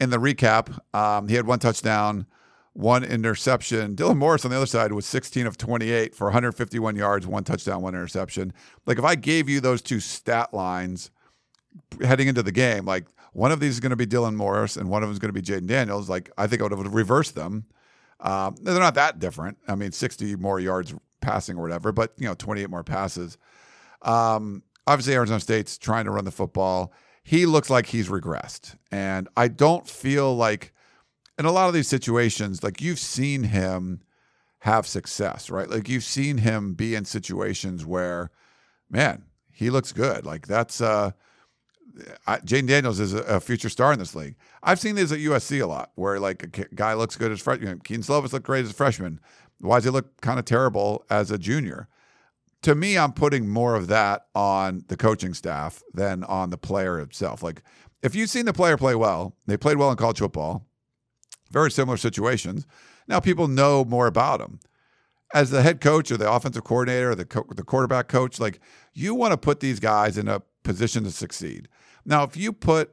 [0.00, 0.78] in the recap.
[0.94, 2.26] Um, he had one touchdown,
[2.72, 3.94] one interception.
[3.96, 7.82] Dylan Morris on the other side was 16 of 28 for 151 yards, one touchdown,
[7.82, 8.52] one interception.
[8.86, 11.10] Like if I gave you those two stat lines
[12.02, 14.88] heading into the game, like one of these is going to be Dylan Morris and
[14.88, 16.08] one of them is going to be Jayden Daniels.
[16.08, 17.66] Like I think I would have reversed them.
[18.20, 19.58] Um, they're not that different.
[19.68, 23.36] I mean, 60 more yards passing or whatever, but you know, 28 more passes.
[24.02, 26.92] Um, obviously, Arizona State's trying to run the football.
[27.22, 30.72] He looks like he's regressed, and I don't feel like
[31.38, 34.00] in a lot of these situations, like you've seen him
[34.60, 35.68] have success, right?
[35.68, 38.30] Like you've seen him be in situations where,
[38.90, 40.24] man, he looks good.
[40.24, 41.12] Like that's uh,
[41.96, 44.36] Jayden Daniels is a, a, future star in this league.
[44.62, 47.80] I've seen this at USC a lot, where like a guy looks good as freshman.
[47.80, 49.20] Kedon Slovis looked great as a freshman.
[49.58, 51.88] Why does he look kind of terrible as a junior?
[52.62, 56.98] To me, I'm putting more of that on the coaching staff than on the player
[56.98, 57.42] himself.
[57.42, 57.62] Like,
[58.02, 60.66] if you've seen the player play well, they played well in college football,
[61.50, 62.66] very similar situations.
[63.08, 64.60] Now people know more about him.
[65.34, 68.60] As the head coach or the offensive coordinator or the, co- the quarterback coach, like
[68.94, 71.68] you want to put these guys in a position to succeed.
[72.06, 72.92] Now, if you put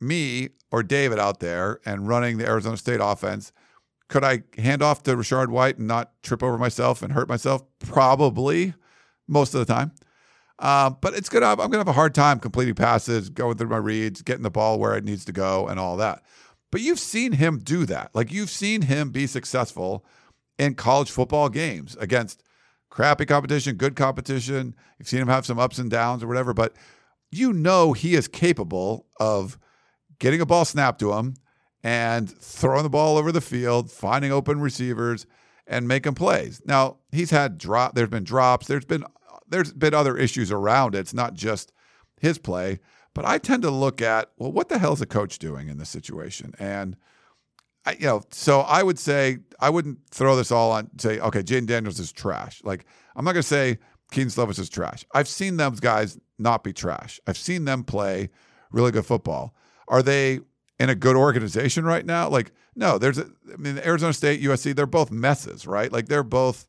[0.00, 3.52] me or David out there and running the Arizona State offense,
[4.08, 7.62] could I hand off to Rachaad White and not trip over myself and hurt myself?
[7.78, 8.74] Probably,
[9.28, 9.92] most of the time.
[10.58, 11.46] Uh, but it's gonna.
[11.46, 14.78] I'm gonna have a hard time completing passes, going through my reads, getting the ball
[14.78, 16.22] where it needs to go, and all that.
[16.70, 18.10] But you've seen him do that.
[18.14, 20.04] Like you've seen him be successful
[20.58, 22.42] in college football games against
[22.88, 24.76] crappy competition, good competition.
[24.98, 26.74] You've seen him have some ups and downs or whatever, but
[27.36, 29.58] you know he is capable of
[30.18, 31.34] getting a ball snapped to him
[31.82, 35.26] and throwing the ball over the field, finding open receivers,
[35.66, 36.60] and making plays.
[36.64, 37.94] Now he's had drop.
[37.94, 38.66] There's been drops.
[38.66, 39.04] There's been
[39.48, 41.00] there's been other issues around it.
[41.00, 41.72] It's not just
[42.20, 42.80] his play,
[43.14, 45.78] but I tend to look at well, what the hell is a coach doing in
[45.78, 46.54] this situation?
[46.58, 46.96] And
[47.86, 51.42] I, you know, so I would say I wouldn't throw this all on say, okay,
[51.42, 52.62] Jayden Daniels is trash.
[52.64, 53.78] Like I'm not gonna say
[54.10, 55.04] Kedon Slovis is trash.
[55.14, 57.20] I've seen those guys not be trash.
[57.26, 58.30] I've seen them play
[58.70, 59.54] really good football.
[59.88, 60.40] Are they
[60.78, 62.28] in a good organization right now?
[62.28, 65.92] Like, no, there's, a, I mean, Arizona State, USC, they're both messes, right?
[65.92, 66.66] Like, they're both,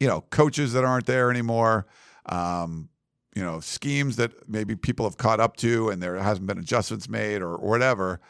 [0.00, 1.86] you know, coaches that aren't there anymore,
[2.26, 2.88] um,
[3.36, 7.08] you know, schemes that maybe people have caught up to and there hasn't been adjustments
[7.08, 8.20] made or, or whatever.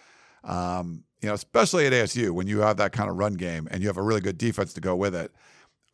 [0.44, 3.82] Um, you know, especially at ASU when you have that kind of run game and
[3.82, 5.32] you have a really good defense to go with it.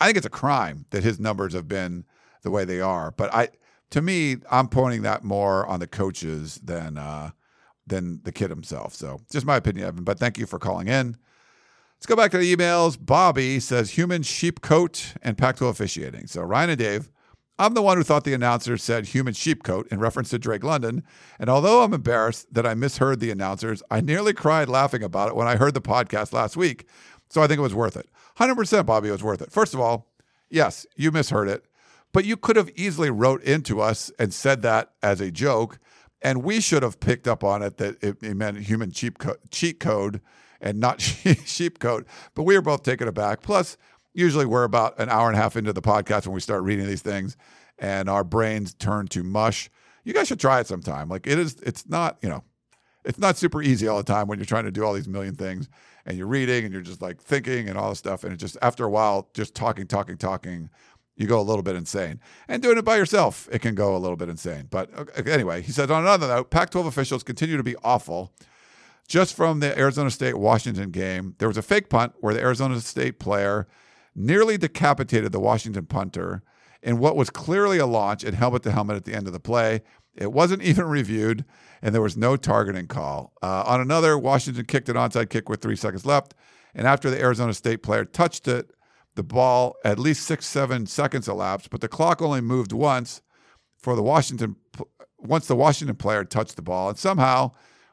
[0.01, 2.05] I think it's a crime that his numbers have been
[2.43, 3.11] the way they are.
[3.11, 3.49] But I,
[3.91, 7.30] to me, I'm pointing that more on the coaches than uh,
[7.87, 8.95] than the kid himself.
[8.95, 10.05] So just my opinion, Evan.
[10.05, 11.16] But thank you for calling in.
[11.97, 12.99] Let's go back to the emails.
[13.01, 16.26] Bobby says human sheep coat and Pac-12 officiating.
[16.26, 17.09] So Ryan and Dave,
[17.59, 20.62] I'm the one who thought the announcer said human sheep coat in reference to Drake
[20.62, 21.05] London.
[21.39, 25.37] And although I'm embarrassed that I misheard the announcers, I nearly cried laughing about it
[25.37, 26.87] when I heard the podcast last week.
[27.30, 28.09] So I think it was worth it.
[28.39, 29.51] 100% Bobby, it was worth it.
[29.51, 30.12] First of all,
[30.51, 31.64] yes, you misheard it,
[32.16, 35.78] but you could have easily wrote into us and said that as a joke
[36.22, 39.78] and we should have picked up on it that it, meant human cheap co- cheat
[39.80, 40.22] code
[40.58, 40.98] and not
[41.44, 42.06] sheep code.
[42.34, 43.42] But we were both taken aback.
[43.42, 43.76] Plus,
[44.14, 46.86] usually we're about an hour and a half into the podcast when we start reading
[46.86, 47.36] these things,
[47.78, 49.68] and our brains turn to mush.
[50.02, 51.10] You guys should try it sometime.
[51.10, 52.44] Like it is, it's not you know,
[53.04, 55.34] it's not super easy all the time when you're trying to do all these million
[55.34, 55.68] things
[56.06, 58.56] and you're reading and you're just like thinking and all this stuff, and it just
[58.62, 60.70] after a while, just talking, talking, talking
[61.16, 62.20] you go a little bit insane.
[62.46, 64.68] And doing it by yourself, it can go a little bit insane.
[64.70, 68.32] But okay, anyway, he said on another note, Pac 12 officials continue to be awful.
[69.08, 72.80] Just from the Arizona State Washington game, there was a fake punt where the Arizona
[72.80, 73.66] State player
[74.14, 76.42] nearly decapitated the Washington punter
[76.82, 79.40] in what was clearly a launch and helmet to helmet at the end of the
[79.40, 79.82] play.
[80.14, 81.44] It wasn't even reviewed,
[81.80, 83.32] and there was no targeting call.
[83.42, 86.34] Uh, on another, Washington kicked an onside kick with three seconds left,
[86.74, 88.70] and after the Arizona State player touched it,
[89.16, 93.22] the ball at least six, seven seconds elapsed, but the clock only moved once
[93.76, 94.56] for the Washington
[95.18, 97.50] once the Washington player touched the ball, and somehow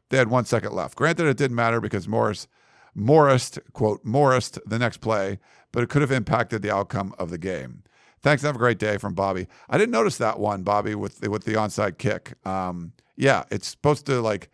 [0.10, 0.96] they had one second left.
[0.96, 2.48] Granted, it didn't matter because Morris
[2.94, 5.40] Morris quote Morris the next play,
[5.72, 7.84] but it could have impacted the outcome of the game.
[8.22, 8.44] Thanks.
[8.44, 9.48] Have a great day from Bobby.
[9.70, 12.34] I didn't notice that one, Bobby, with the, with the onside kick.
[12.46, 14.50] Um, yeah, it's supposed to like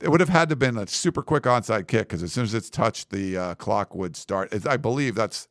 [0.00, 2.54] it would have had to been a super quick onside kick because as soon as
[2.54, 4.54] it's touched, the uh, clock would start.
[4.66, 5.48] I believe that's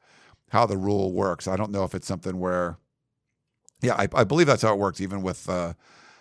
[0.50, 1.48] how the rule works.
[1.48, 2.78] I don't know if it's something where,
[3.82, 5.74] yeah, I, I believe that's how it works, even with uh,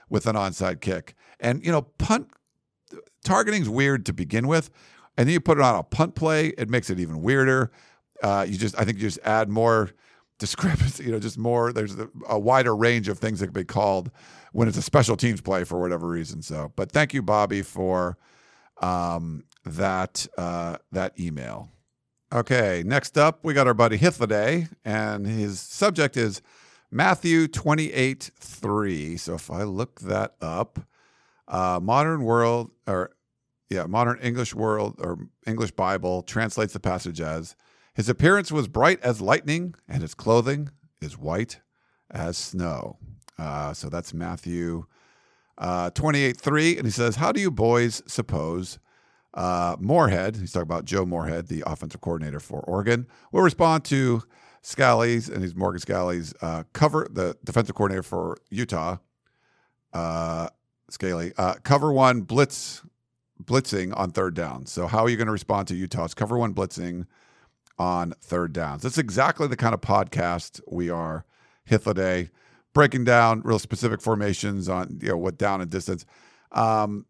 [0.09, 1.15] with an onside kick.
[1.41, 2.29] And you know, punt
[3.25, 4.71] targeting is weird to begin with,
[5.17, 7.71] and then you put it on a punt play, it makes it even weirder.
[8.23, 9.91] Uh, you just, I think, you just add more
[10.39, 11.05] discrepancy.
[11.05, 11.73] You know, just more.
[11.73, 14.11] There's a, a wider range of things that can be called
[14.53, 16.43] when it's a special teams play for whatever reason.
[16.43, 18.17] So, but thank you, Bobby, for
[18.81, 21.71] um, that uh, that email.
[22.37, 26.43] Okay, next up, we got our buddy Hithliday, and his subject is
[26.91, 29.17] Matthew 28 3.
[29.17, 30.79] So if I look that up,
[31.49, 33.13] uh, modern world, or
[33.71, 37.57] yeah, modern English world or English Bible translates the passage as
[37.95, 40.69] His appearance was bright as lightning, and his clothing
[41.01, 41.61] is white
[42.11, 42.99] as snow.
[43.39, 44.85] Uh, so that's Matthew
[45.57, 46.77] uh, 28 3.
[46.77, 48.79] And he says, How do you boys suppose
[49.37, 54.23] uh, Moorhead, he's talking about Joe Moorhead, the offensive coordinator for Oregon, will respond to
[54.63, 58.97] Scalley's and he's Morgan Scalley's uh, cover, the defensive coordinator for Utah,
[59.93, 60.49] uh,
[61.37, 62.83] uh, cover one blitz,
[63.45, 64.67] blitzing on third down.
[64.67, 67.07] So how are you going to respond to Utah's cover one blitzing
[67.79, 68.83] on third downs?
[68.83, 71.25] That's exactly the kind of podcast we are.
[71.69, 72.31] Hithliday
[72.73, 76.07] breaking down real specific formations on you know what down and distance.
[76.53, 77.07] Um,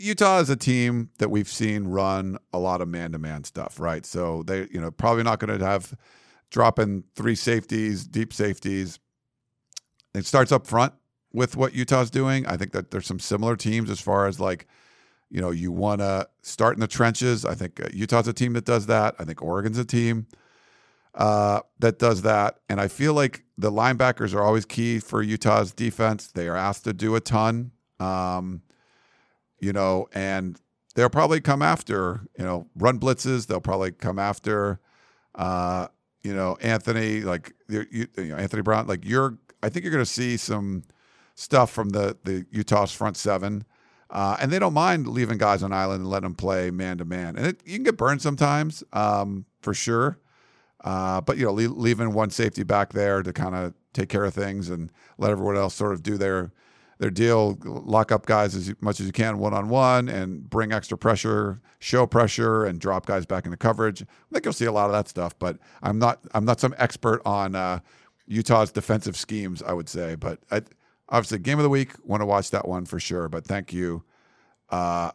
[0.00, 4.06] Utah is a team that we've seen run a lot of man-to-man stuff, right?
[4.06, 5.94] So they, you know, probably not going to have
[6.50, 8.98] dropping three safeties, deep safeties.
[10.14, 10.94] It starts up front
[11.32, 12.46] with what Utah's doing.
[12.46, 14.66] I think that there's some similar teams as far as like,
[15.28, 17.44] you know, you want to start in the trenches.
[17.44, 19.14] I think uh, Utah's a team that does that.
[19.18, 20.26] I think Oregon's a team
[21.14, 22.60] uh, that does that.
[22.70, 26.28] And I feel like the linebackers are always key for Utah's defense.
[26.28, 27.72] They are asked to do a ton.
[28.00, 28.62] Um,
[29.60, 30.60] you know, and
[30.94, 33.46] they'll probably come after, you know, run blitzes.
[33.46, 34.80] They'll probably come after,
[35.34, 35.88] uh,
[36.22, 38.86] you know, Anthony, like you, you know, Anthony Brown.
[38.86, 40.82] Like you're, I think you're going to see some
[41.34, 43.64] stuff from the the Utah's front seven,
[44.10, 47.04] uh, and they don't mind leaving guys on island and letting them play man to
[47.04, 47.36] man.
[47.36, 50.18] And it, you can get burned sometimes, um, for sure.
[50.82, 54.32] Uh, but you know, leaving one safety back there to kind of take care of
[54.32, 56.52] things and let everyone else sort of do their
[57.00, 60.70] their deal, lock up guys as much as you can one on one and bring
[60.70, 64.02] extra pressure, show pressure, and drop guys back into coverage.
[64.02, 65.36] I think you'll see a lot of that stuff.
[65.38, 67.80] But I'm not I'm not some expert on uh,
[68.26, 69.62] Utah's defensive schemes.
[69.62, 70.60] I would say, but I,
[71.08, 71.92] obviously, game of the week.
[72.04, 73.30] Want to watch that one for sure.
[73.30, 74.04] But thank you,
[74.68, 75.12] uh.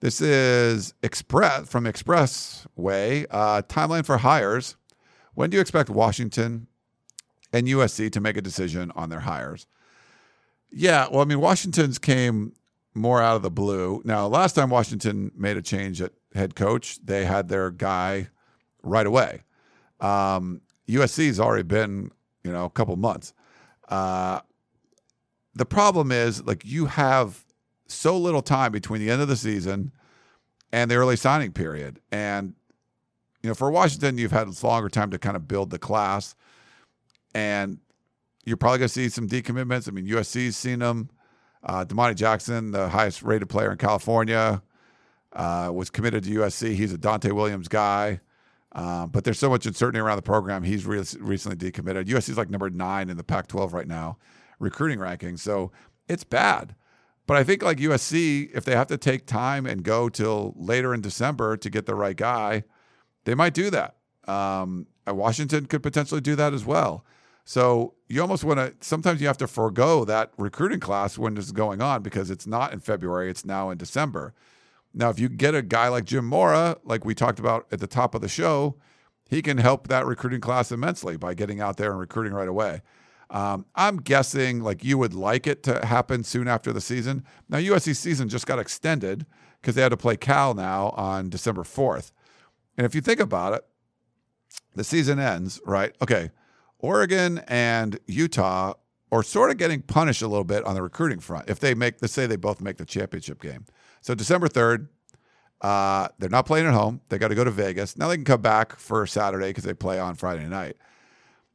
[0.00, 3.26] This is Express from Expressway.
[3.30, 4.74] Uh, timeline for hires.
[5.34, 6.66] When do you expect Washington
[7.52, 9.68] and USC to make a decision on their hires?
[10.78, 12.52] Yeah, well, I mean, Washington's came
[12.94, 14.02] more out of the blue.
[14.04, 18.28] Now, last time Washington made a change at head coach, they had their guy
[18.82, 19.44] right away.
[20.00, 22.10] Um, USC's already been,
[22.44, 23.32] you know, a couple months.
[23.88, 24.40] Uh,
[25.54, 27.46] the problem is, like, you have
[27.88, 29.92] so little time between the end of the season
[30.72, 32.00] and the early signing period.
[32.12, 32.52] And,
[33.42, 36.34] you know, for Washington, you've had longer time to kind of build the class.
[37.34, 37.78] And
[38.46, 39.88] you're probably going to see some decommitments.
[39.88, 41.10] I mean, USC's seen them.
[41.62, 44.62] Uh, Domani Jackson, the highest rated player in California,
[45.32, 46.74] uh, was committed to USC.
[46.74, 48.20] He's a Donte Williams guy.
[48.72, 50.62] Uh, but there's so much uncertainty around the program.
[50.62, 52.04] He's re- recently decommitted.
[52.06, 54.18] USC's like number nine in the Pac 12 right now,
[54.58, 55.36] recruiting ranking.
[55.36, 55.72] So
[56.08, 56.74] it's bad.
[57.26, 60.94] But I think like USC, if they have to take time and go till later
[60.94, 62.62] in December to get the right guy,
[63.24, 63.96] they might do that.
[64.28, 67.04] Um, Washington could potentially do that as well.
[67.48, 68.74] So you almost want to.
[68.84, 72.72] Sometimes you have to forego that recruiting class when is going on because it's not
[72.72, 74.34] in February; it's now in December.
[74.92, 77.86] Now, if you get a guy like Jim Mora, like we talked about at the
[77.86, 78.76] top of the show,
[79.28, 82.82] he can help that recruiting class immensely by getting out there and recruiting right away.
[83.30, 87.24] Um, I'm guessing like you would like it to happen soon after the season.
[87.48, 89.24] Now, USC season just got extended
[89.60, 92.10] because they had to play Cal now on December 4th.
[92.76, 93.64] And if you think about it,
[94.74, 95.94] the season ends, right?
[96.02, 96.30] Okay.
[96.78, 98.74] Oregon and Utah
[99.12, 101.96] are sort of getting punished a little bit on the recruiting front if they make,
[102.02, 103.64] let's say they both make the championship game.
[104.00, 104.88] So December 3rd,
[105.62, 107.00] uh, they're not playing at home.
[107.08, 107.96] They got to go to Vegas.
[107.96, 110.76] Now they can come back for Saturday because they play on Friday night.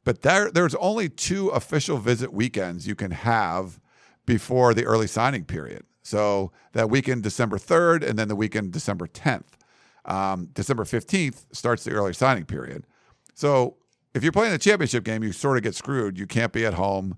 [0.04, 3.80] But there, there's only two official visit weekends you can have
[4.26, 5.84] before the early signing period.
[6.02, 9.44] So that weekend, December 3rd, and then the weekend, December 10th.
[10.04, 12.86] Um, December 15th starts the early signing period.
[13.34, 13.76] So
[14.14, 16.18] if you're playing the championship game, you sort of get screwed.
[16.18, 17.16] You can't be at home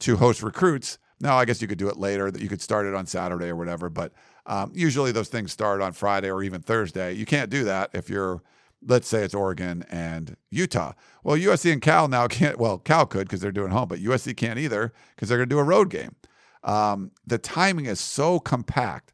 [0.00, 0.98] to host recruits.
[1.20, 3.46] Now, I guess you could do it later, that you could start it on Saturday
[3.46, 4.12] or whatever, but
[4.44, 7.12] um, usually those things start on Friday or even Thursday.
[7.12, 8.42] You can't do that if you're,
[8.86, 10.92] let's say it's Oregon and Utah.
[11.24, 14.36] Well, USC and Cal now can't, well, Cal could because they're doing home, but USC
[14.36, 16.14] can't either because they're going to do a road game.
[16.62, 19.12] Um, the timing is so compact.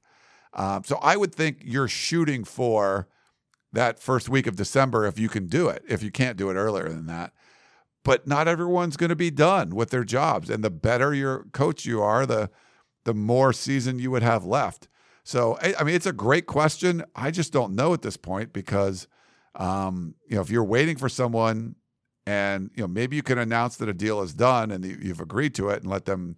[0.54, 3.08] Um, so I would think you're shooting for
[3.72, 6.54] that first week of December if you can do it, if you can't do it
[6.54, 7.32] earlier than that.
[8.04, 10.50] But not everyone's going to be done with their jobs.
[10.50, 12.50] And the better your coach you are, the
[13.04, 14.88] the more season you would have left.
[15.24, 17.04] So I mean, it's a great question.
[17.14, 19.06] I just don't know at this point because,
[19.54, 21.76] um, you know, if you're waiting for someone,
[22.26, 25.54] and you know maybe you can announce that a deal is done and you've agreed
[25.56, 26.36] to it and let them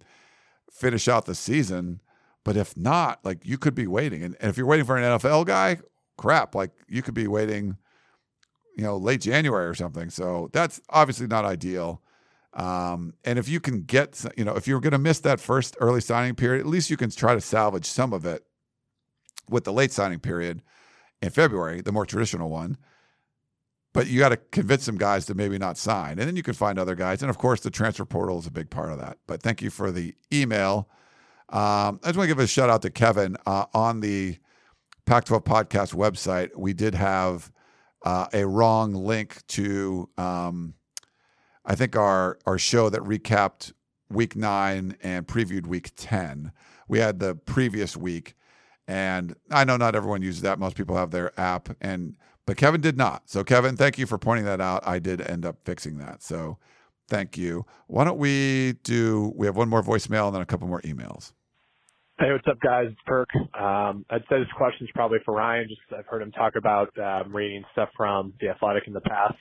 [0.71, 2.01] finish out the season.
[2.43, 5.03] But if not, like you could be waiting, and, and if you're waiting for an
[5.03, 5.79] NFL guy,
[6.17, 7.77] crap, like you could be waiting,
[8.77, 10.09] you know, late January or something.
[10.09, 12.01] So that's obviously not ideal.
[12.53, 15.75] Um, and if you can get, you know, if you're going to miss that first
[15.79, 18.45] early signing period, at least you can try to salvage some of it
[19.49, 20.61] with the late signing period
[21.21, 22.77] in February, the more traditional one.
[23.93, 26.19] But you got to convince some guys to maybe not sign.
[26.19, 27.21] And then you can find other guys.
[27.21, 29.17] And of course, the transfer portal is a big part of that.
[29.25, 30.89] But thank you for the email.
[31.49, 34.37] Um, I just want to give a shout out to Kevin uh, on the
[35.05, 36.49] Pac 12 podcast website.
[36.55, 37.51] We did have
[38.03, 40.73] uh, a wrong link to, um,
[41.65, 43.73] I think, our, our show that recapped
[44.09, 46.51] week nine and previewed week 10.
[46.87, 48.35] We had the previous week
[48.87, 50.59] and I know not everyone uses that.
[50.59, 53.29] Most people have their app, and but Kevin did not.
[53.29, 54.87] So Kevin, thank you for pointing that out.
[54.87, 56.21] I did end up fixing that.
[56.21, 56.57] So
[57.09, 57.65] thank you.
[57.87, 59.33] Why don't we do?
[59.35, 61.33] We have one more voicemail and then a couple more emails.
[62.17, 62.85] Hey, what's up, guys?
[62.89, 63.27] It's Perk.
[63.59, 67.35] Um, I'd say this question's probably for Ryan, just I've heard him talk about um,
[67.35, 69.35] reading stuff from the Athletic in the past.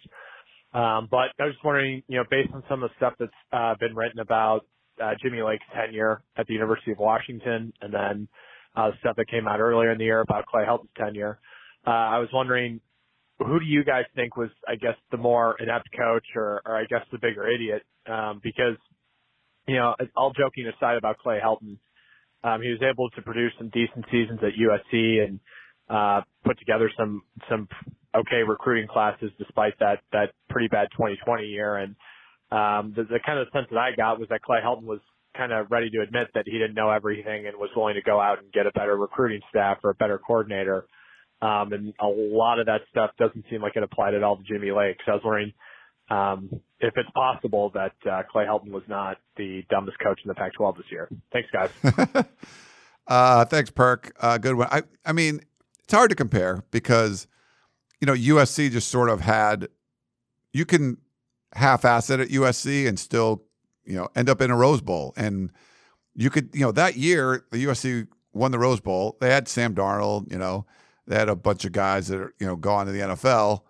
[0.72, 3.30] Um, but I was just wondering, you know, based on some of the stuff that's
[3.52, 4.66] uh, been written about
[5.00, 8.28] uh, Jimmy Lake's tenure at the University of Washington, and then
[8.74, 11.38] uh, stuff that came out earlier in the year about Clay Helton's tenure.
[11.86, 12.80] Uh, I was wondering,
[13.38, 16.86] who do you guys think was, I guess, the more inept coach or, or I
[16.86, 17.84] guess the bigger idiot?
[18.10, 18.78] Um, because,
[19.68, 21.78] you know, all joking aside about Clay Helton,
[22.44, 25.40] um, he was able to produce some decent seasons at USC and,
[25.88, 27.68] uh, put together some, some
[28.14, 31.76] okay recruiting classes despite that, that pretty bad 2020 year.
[31.76, 31.96] And,
[32.52, 35.00] um, the, the kind of sense that I got was that Clay Helton was
[35.36, 38.20] kind of ready to admit that he didn't know everything and was willing to go
[38.20, 40.86] out and get a better recruiting staff or a better coordinator.
[41.42, 44.42] Um, and a lot of that stuff doesn't seem like it applied at all to
[44.44, 44.96] Jimmy Lake.
[45.04, 45.52] So I was wondering
[46.10, 46.48] um,
[46.80, 50.76] if it's possible that uh, Clay Helton was not the dumbest coach in the Pac-12
[50.76, 51.08] this year.
[51.32, 52.24] Thanks, guys.
[53.06, 54.14] uh, thanks, Perk.
[54.20, 54.68] Uh, good one.
[54.70, 55.40] I, I mean,
[55.82, 57.26] it's hard to compare because
[58.00, 59.68] you know USC just sort of had
[60.52, 60.98] you can
[61.54, 63.44] half-ass it at USC and still
[63.84, 65.12] you know, end up in a Rose Bowl.
[65.16, 65.50] And
[66.14, 69.16] you could, you know, that year the USC won the Rose Bowl.
[69.20, 70.66] They had Sam Darnold, you know,
[71.06, 73.62] they had a bunch of guys that are, you know, gone to the NFL.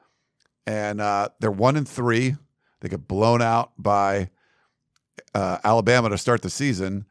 [0.66, 2.36] And uh, they're one and three.
[2.80, 4.30] They get blown out by
[5.34, 7.06] uh, Alabama to start the season.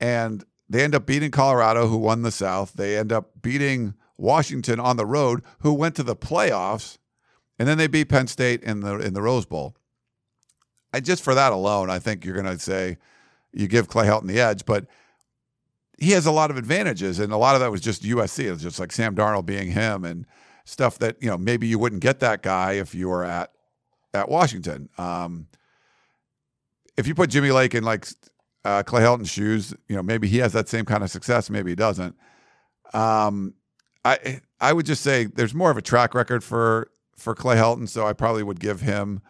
[0.00, 2.72] And they end up beating Colorado, who won the South.
[2.72, 6.98] They end up beating Washington on the road, who went to the playoffs.
[7.58, 9.76] And then they beat Penn State in the in the Rose Bowl.
[10.92, 12.98] I, just for that alone, I think you're going to say
[13.52, 14.86] you give Clay Helton the edge, but
[15.98, 18.44] he has a lot of advantages, and a lot of that was just USC.
[18.44, 20.26] It was just like Sam Darnold being him and
[20.64, 23.52] stuff that you know maybe you wouldn't get that guy if you were at
[24.14, 24.88] at Washington.
[24.98, 25.48] Um,
[26.96, 28.06] if you put Jimmy Lake in like
[28.64, 31.70] uh, Clay Helton's shoes, you know, maybe he has that same kind of success, maybe
[31.70, 32.16] he doesn't.
[32.92, 33.54] Um,
[34.04, 37.88] I I would just say there's more of a track record for for Clay Helton,
[37.88, 39.22] so I probably would give him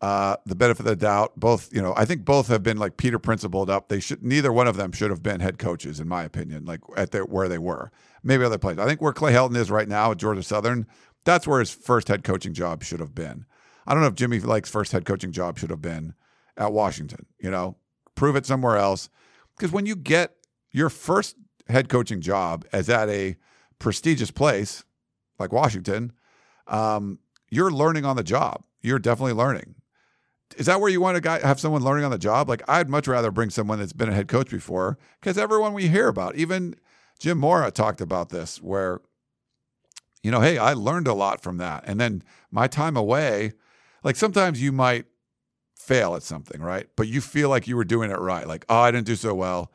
[0.00, 1.38] uh, the benefit of the doubt.
[1.38, 3.88] Both, you know, I think both have been like Peter principled up.
[3.88, 6.80] They should neither one of them should have been head coaches, in my opinion, like
[6.96, 7.90] at their, where they were.
[8.22, 8.78] Maybe other places.
[8.78, 10.86] I think where Clay Helton is right now at Georgia Southern,
[11.24, 13.46] that's where his first head coaching job should have been.
[13.86, 16.14] I don't know if Jimmy Lake's first head coaching job should have been
[16.56, 17.26] at Washington.
[17.40, 17.76] You know,
[18.14, 19.08] prove it somewhere else.
[19.56, 20.36] Because when you get
[20.70, 21.36] your first
[21.68, 23.36] head coaching job as at a
[23.78, 24.84] prestigious place
[25.38, 26.12] like Washington,
[26.68, 27.18] um,
[27.50, 28.62] you're learning on the job.
[28.80, 29.74] You're definitely learning.
[30.56, 32.48] Is that where you want to have someone learning on the job?
[32.48, 35.88] Like I'd much rather bring someone that's been a head coach before, because everyone we
[35.88, 36.74] hear about, even
[37.22, 39.00] Jim Mora talked about this, where
[40.24, 43.52] you know, hey, I learned a lot from that, and then my time away,
[44.02, 45.06] like sometimes you might
[45.76, 46.88] fail at something, right?
[46.96, 48.48] But you feel like you were doing it right.
[48.48, 49.70] Like, oh, I didn't do so well,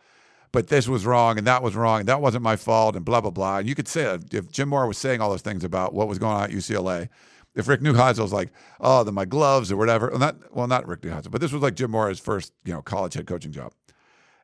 [0.51, 3.21] but this was wrong and that was wrong and that wasn't my fault and blah
[3.21, 3.59] blah blah.
[3.59, 6.19] And you could say if Jim Mora was saying all those things about what was
[6.19, 7.07] going on at UCLA,
[7.55, 8.51] if Rick Neuheisel was like,
[8.81, 11.61] oh, then my gloves or whatever, well, not well, not Rick Neuheisel, but this was
[11.61, 13.71] like Jim Mora's first, you know, college head coaching job,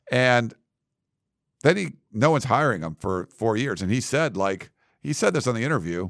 [0.10, 0.54] and
[1.64, 4.70] then he no one's hiring him for four years, and he said like
[5.02, 6.10] he said this on the interview,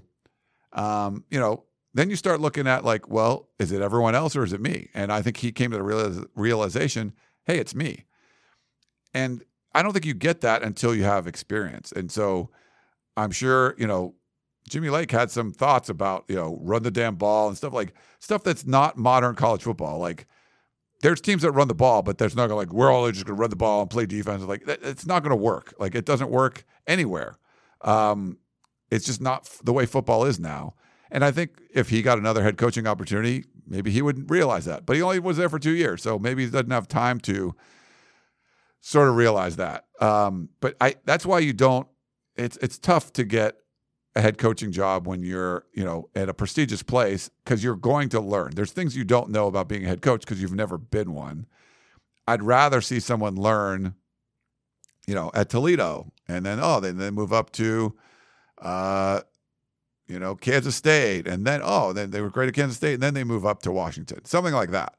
[0.73, 1.63] um, you know,
[1.93, 4.89] then you start looking at like, well, is it everyone else or is it me?
[4.93, 7.13] And I think he came to the realiz- realization,
[7.45, 8.05] hey, it's me.
[9.13, 9.43] And
[9.73, 11.91] I don't think you get that until you have experience.
[11.91, 12.49] And so
[13.17, 14.15] I'm sure, you know,
[14.69, 17.93] Jimmy Lake had some thoughts about, you know, run the damn ball and stuff like
[18.19, 19.99] stuff that's not modern college football.
[19.99, 20.25] Like
[21.03, 23.37] there's teams that run the ball, but there's not gonna like we're all just gonna
[23.37, 24.41] run the ball and play defense.
[24.43, 25.73] Like it's not gonna work.
[25.77, 27.37] Like it doesn't work anywhere.
[27.81, 28.37] Um,
[28.89, 30.75] it's just not the way football is now.
[31.11, 34.85] And I think if he got another head coaching opportunity, maybe he wouldn't realize that.
[34.85, 37.53] But he only was there for two years, so maybe he doesn't have time to
[38.79, 39.85] sort of realize that.
[39.99, 41.85] Um, but I that's why you don't.
[42.37, 43.57] It's it's tough to get
[44.15, 48.09] a head coaching job when you're you know at a prestigious place because you're going
[48.09, 48.51] to learn.
[48.55, 51.47] There's things you don't know about being a head coach because you've never been one.
[52.27, 53.95] I'd rather see someone learn,
[55.07, 57.95] you know, at Toledo, and then oh, then they move up to.
[58.61, 59.21] Uh,
[60.07, 63.03] you know, Kansas State, and then oh, then they were great at Kansas State, and
[63.03, 64.95] then they move up to Washington, something like that,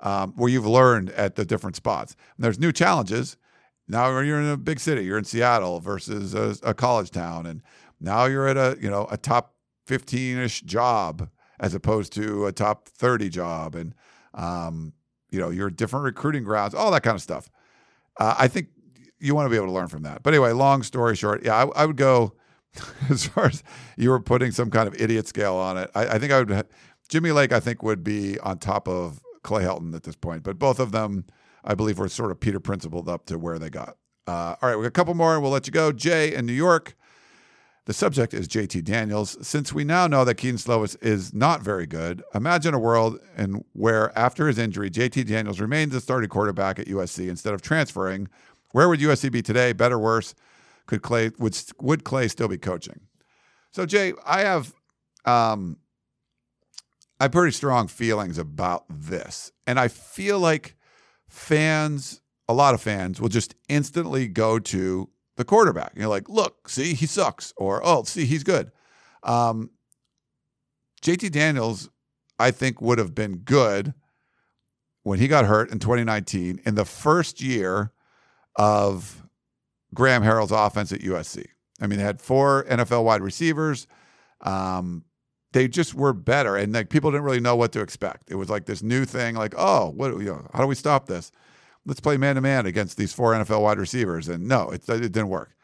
[0.00, 2.16] um, where you've learned at the different spots.
[2.36, 3.36] And there's new challenges.
[3.88, 7.62] Now you're in a big city, you're in Seattle versus a, a college town, and
[8.00, 9.54] now you're at a you know a top
[9.86, 11.28] 15ish job
[11.58, 13.94] as opposed to a top 30 job, and
[14.34, 14.92] um,
[15.30, 17.50] you know you're different recruiting grounds, all that kind of stuff.
[18.18, 18.68] Uh, I think
[19.18, 20.22] you want to be able to learn from that.
[20.22, 22.34] But anyway, long story short, yeah, I, I would go
[23.10, 23.62] as far as
[23.96, 26.66] you were putting some kind of idiot scale on it, I, I, think I would.
[27.08, 30.42] Jimmy Lake, I think, would be on top of Clay Helton at this point.
[30.42, 31.24] But both of them,
[31.64, 33.96] I believe, were sort of Peter principled up to where they got.
[34.26, 35.92] Uh, all right, we got a couple more, and we'll let you go.
[35.92, 36.96] Jay in New York.
[37.86, 39.36] The subject is JT Daniels.
[39.46, 43.64] Since we now know that Kedon Slovis is not very good, imagine a world in
[43.72, 48.28] where after his injury, JT Daniels remains the starting quarterback at USC instead of transferring.
[48.72, 49.72] Where would USC be today?
[49.72, 50.34] Better, worse?
[50.86, 53.00] could Clay would would Clay still be coaching?
[53.70, 54.72] So Jay, I have
[55.24, 55.78] um,
[57.20, 60.76] I have pretty strong feelings about this, and I feel like
[61.28, 65.92] fans, a lot of fans, will just instantly go to the quarterback.
[65.94, 68.70] You're like, look, see, he sucks, or oh, see, he's good.
[69.22, 69.70] Um,
[71.02, 71.88] JT Daniels,
[72.38, 73.94] I think, would have been good
[75.02, 77.92] when he got hurt in 2019 in the first year
[78.56, 79.22] of
[79.94, 81.44] Graham Harrell's offense at USC.
[81.80, 83.86] I mean, they had four NFL wide receivers.
[84.40, 85.04] Um,
[85.52, 88.30] they just were better, and like people didn't really know what to expect.
[88.30, 90.12] It was like this new thing, like, oh, what?
[90.18, 91.30] You know, how do we stop this?
[91.86, 95.00] Let's play man to man against these four NFL wide receivers, and no, it, it
[95.00, 95.54] didn't work.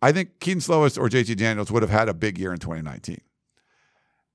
[0.00, 3.20] I think Kedon Slovis or JT Daniels would have had a big year in 2019.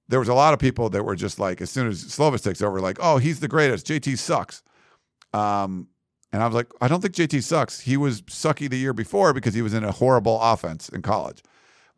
[0.10, 2.62] There was a lot of people that were just like, as soon as Slovis takes
[2.62, 3.88] over, like, oh, he's the greatest.
[3.88, 4.62] JT sucks.
[5.34, 5.88] Um,
[6.34, 7.82] and I was like, I don't think JT sucks.
[7.82, 11.42] He was sucky the year before because he was in a horrible offense in college.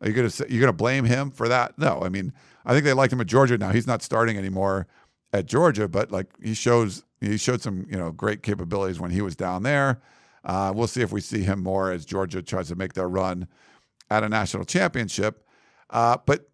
[0.00, 1.78] Are you gonna you gonna blame him for that?
[1.78, 2.00] No.
[2.02, 2.32] I mean,
[2.66, 3.56] I think they liked him at Georgia.
[3.56, 4.86] Now he's not starting anymore
[5.32, 9.20] at Georgia, but like he shows he showed some you know great capabilities when he
[9.20, 10.00] was down there.
[10.44, 13.48] Uh, we'll see if we see him more as Georgia tries to make their run
[14.10, 15.46] at a national championship.
[15.88, 16.50] Uh, but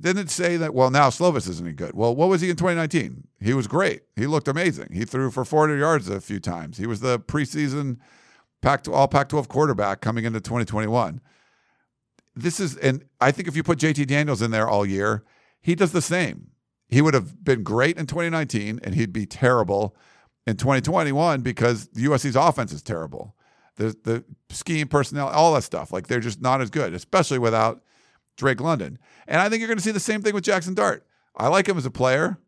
[0.00, 1.94] didn't it say that, well, now Slovis isn't any good.
[1.94, 3.26] Well, what was he in 2019?
[3.40, 4.02] He was great.
[4.16, 4.90] He looked amazing.
[4.92, 6.78] He threw for 400 yards a few times.
[6.78, 7.98] He was the preseason
[8.60, 11.20] Pac all Pac 12 quarterback coming into 2021.
[12.34, 15.24] This is, and I think if you put JT Daniels in there all year,
[15.60, 16.50] he does the same.
[16.88, 19.94] He would have been great in 2019 and he'd be terrible
[20.46, 23.34] in 2021 because USC's offense is terrible.
[23.76, 27.82] The the scheme personnel, all that stuff, like they're just not as good, especially without
[28.36, 28.98] Drake London.
[29.26, 31.06] And I think you're going to see the same thing with Jackson Dart.
[31.36, 32.38] I like him as a player.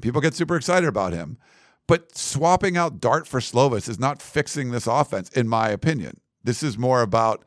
[0.00, 1.36] People get super excited about him.
[1.86, 6.20] But swapping out Dart for Slovis is not fixing this offense, in my opinion.
[6.44, 7.44] This is more about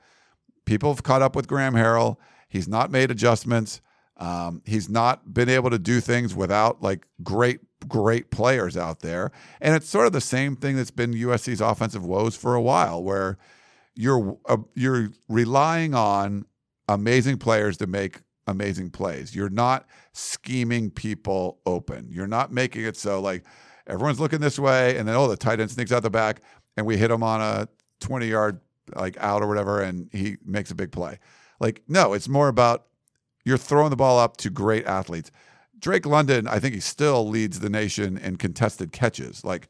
[0.66, 2.18] people have caught up with Graham Harrell.
[2.50, 3.80] He's not made adjustments.
[4.18, 9.32] Um, he's not been able to do things without like great, great players out there.
[9.60, 13.04] And it's sort of the same thing that's been USC's offensive woes for a while,
[13.04, 13.38] where
[13.96, 16.46] you're uh, you're relying on
[16.88, 19.36] amazing players to make amazing plays.
[19.36, 22.08] You're not scheming people open.
[22.10, 23.44] You're not making it so like
[23.88, 26.42] everyone's looking this way, and then oh, the tight end sneaks out the back,
[26.78, 27.68] and we hit him on a
[28.00, 28.60] 20 yard
[28.96, 31.20] like out or whatever, and he makes a big play.
[31.60, 32.86] Like no, it's more about
[33.44, 35.32] you're throwing the ball up to great athletes.
[35.80, 39.44] Drake London, I think he still leads the nation in contested catches.
[39.44, 39.68] Like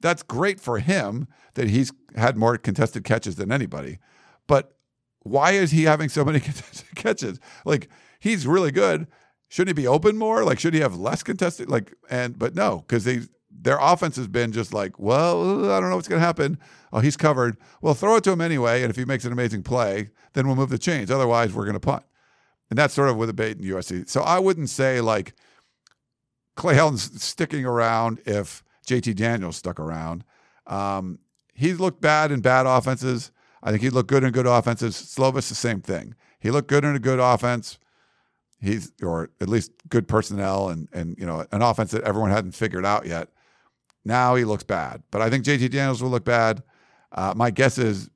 [0.00, 3.98] that's great for him that he's had more contested catches than anybody.
[4.46, 4.72] But
[5.20, 7.38] why is he having so many contested catches?
[7.64, 7.88] Like
[8.18, 9.06] he's really good.
[9.48, 10.44] Shouldn't he be open more?
[10.44, 11.70] Like should he have less contested?
[11.70, 13.20] Like and but no, because they
[13.50, 16.58] their offense has been just like, well, I don't know what's going to happen.
[16.92, 17.56] Oh, he's covered.
[17.80, 20.56] Well, throw it to him anyway, and if he makes an amazing play, then we'll
[20.56, 21.10] move the chains.
[21.10, 22.04] Otherwise, we're going to punt.
[22.70, 24.08] And that's sort of with the bait in USC.
[24.08, 25.34] So I wouldn't say like
[26.56, 30.24] Clay Helton's sticking around if JT Daniels stuck around.
[30.66, 31.20] Um,
[31.54, 33.30] he looked bad in bad offenses.
[33.62, 34.94] I think he looked good in good offenses.
[34.96, 36.14] Slovis, the same thing.
[36.40, 37.78] He looked good in a good offense.
[38.60, 42.52] He's or at least good personnel and and you know an offense that everyone hadn't
[42.52, 43.28] figured out yet.
[44.04, 46.62] Now he looks bad, but I think JT Daniels will look bad.
[47.12, 48.08] Uh, my guess is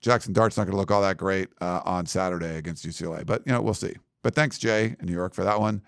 [0.00, 3.42] Jackson Dart's not going to look all that great uh, on Saturday against UCLA, but
[3.46, 3.94] you know we'll see.
[4.22, 5.82] But thanks Jay in New York for that one.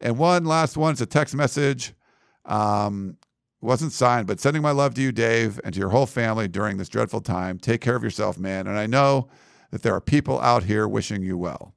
[0.00, 1.94] And one last one is a text message.
[2.44, 3.16] Um,
[3.60, 6.76] wasn't signed, but sending my love to you, Dave, and to your whole family during
[6.76, 7.58] this dreadful time.
[7.58, 8.66] Take care of yourself, man.
[8.66, 9.28] And I know
[9.70, 11.74] that there are people out here wishing you well.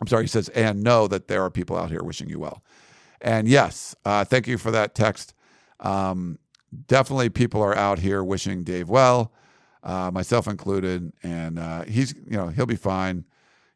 [0.00, 2.64] I'm sorry, he says, and know that there are people out here wishing you well.
[3.20, 5.34] And yes, uh, thank you for that text.
[5.80, 6.38] Um,
[6.86, 9.32] definitely, people are out here wishing Dave well,
[9.84, 11.12] uh, myself included.
[11.22, 13.24] And uh, he's, you know, he'll be fine.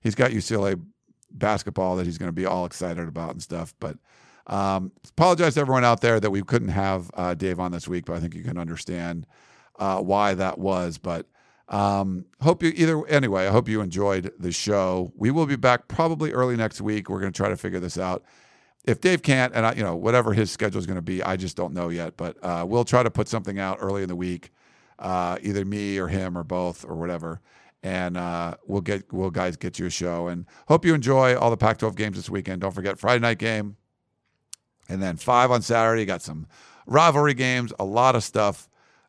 [0.01, 0.81] He's got UCLA
[1.31, 3.75] basketball that he's going to be all excited about and stuff.
[3.79, 3.99] But
[4.47, 8.07] um, apologize to everyone out there that we couldn't have uh, Dave on this week,
[8.07, 9.27] but I think you can understand
[9.79, 10.99] uh, why that was.
[10.99, 11.27] But
[11.69, 13.47] um, hope you either anyway.
[13.47, 15.13] I hope you enjoyed the show.
[15.17, 17.11] We will be back probably early next week.
[17.11, 18.25] We're going to try to figure this out.
[18.85, 21.37] If Dave can't, and I, you know whatever his schedule is going to be, I
[21.37, 22.17] just don't know yet.
[22.17, 24.51] But uh, we'll try to put something out early in the week,
[24.99, 27.41] uh, either me or him or both or whatever,
[27.83, 30.29] and uh, we'll get we'll guys get you a show.
[30.29, 32.61] And hope you enjoy all the Pac-12 games this weekend.
[32.61, 33.77] Don't forget Friday night game,
[34.89, 36.05] and then five on Saturday.
[36.05, 36.47] Got some
[36.87, 38.69] rivalry games, a lot of stuff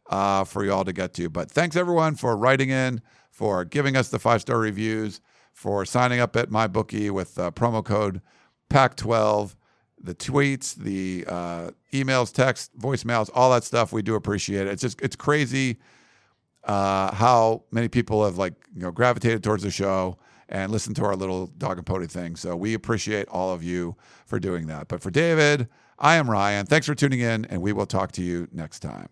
[0.09, 1.29] uh, for y'all to get to.
[1.29, 3.01] But thanks everyone for writing in,
[3.31, 5.21] for giving us the five star reviews,
[5.53, 8.21] for signing up at MyBookie with uh, promo code
[8.69, 9.55] PAC12,
[10.01, 13.91] the tweets, the uh, emails, text, voicemails, all that stuff.
[13.91, 14.71] We do appreciate it.
[14.71, 15.77] It's just it's crazy
[16.63, 20.17] uh, how many people have like you know gravitated towards the show
[20.49, 22.35] and listened to our little dog and pony thing.
[22.35, 23.95] So we appreciate all of you
[24.25, 24.87] for doing that.
[24.87, 25.67] But for David,
[25.97, 26.65] I am Ryan.
[26.65, 29.09] Thanks for tuning in, and we will talk to you next time.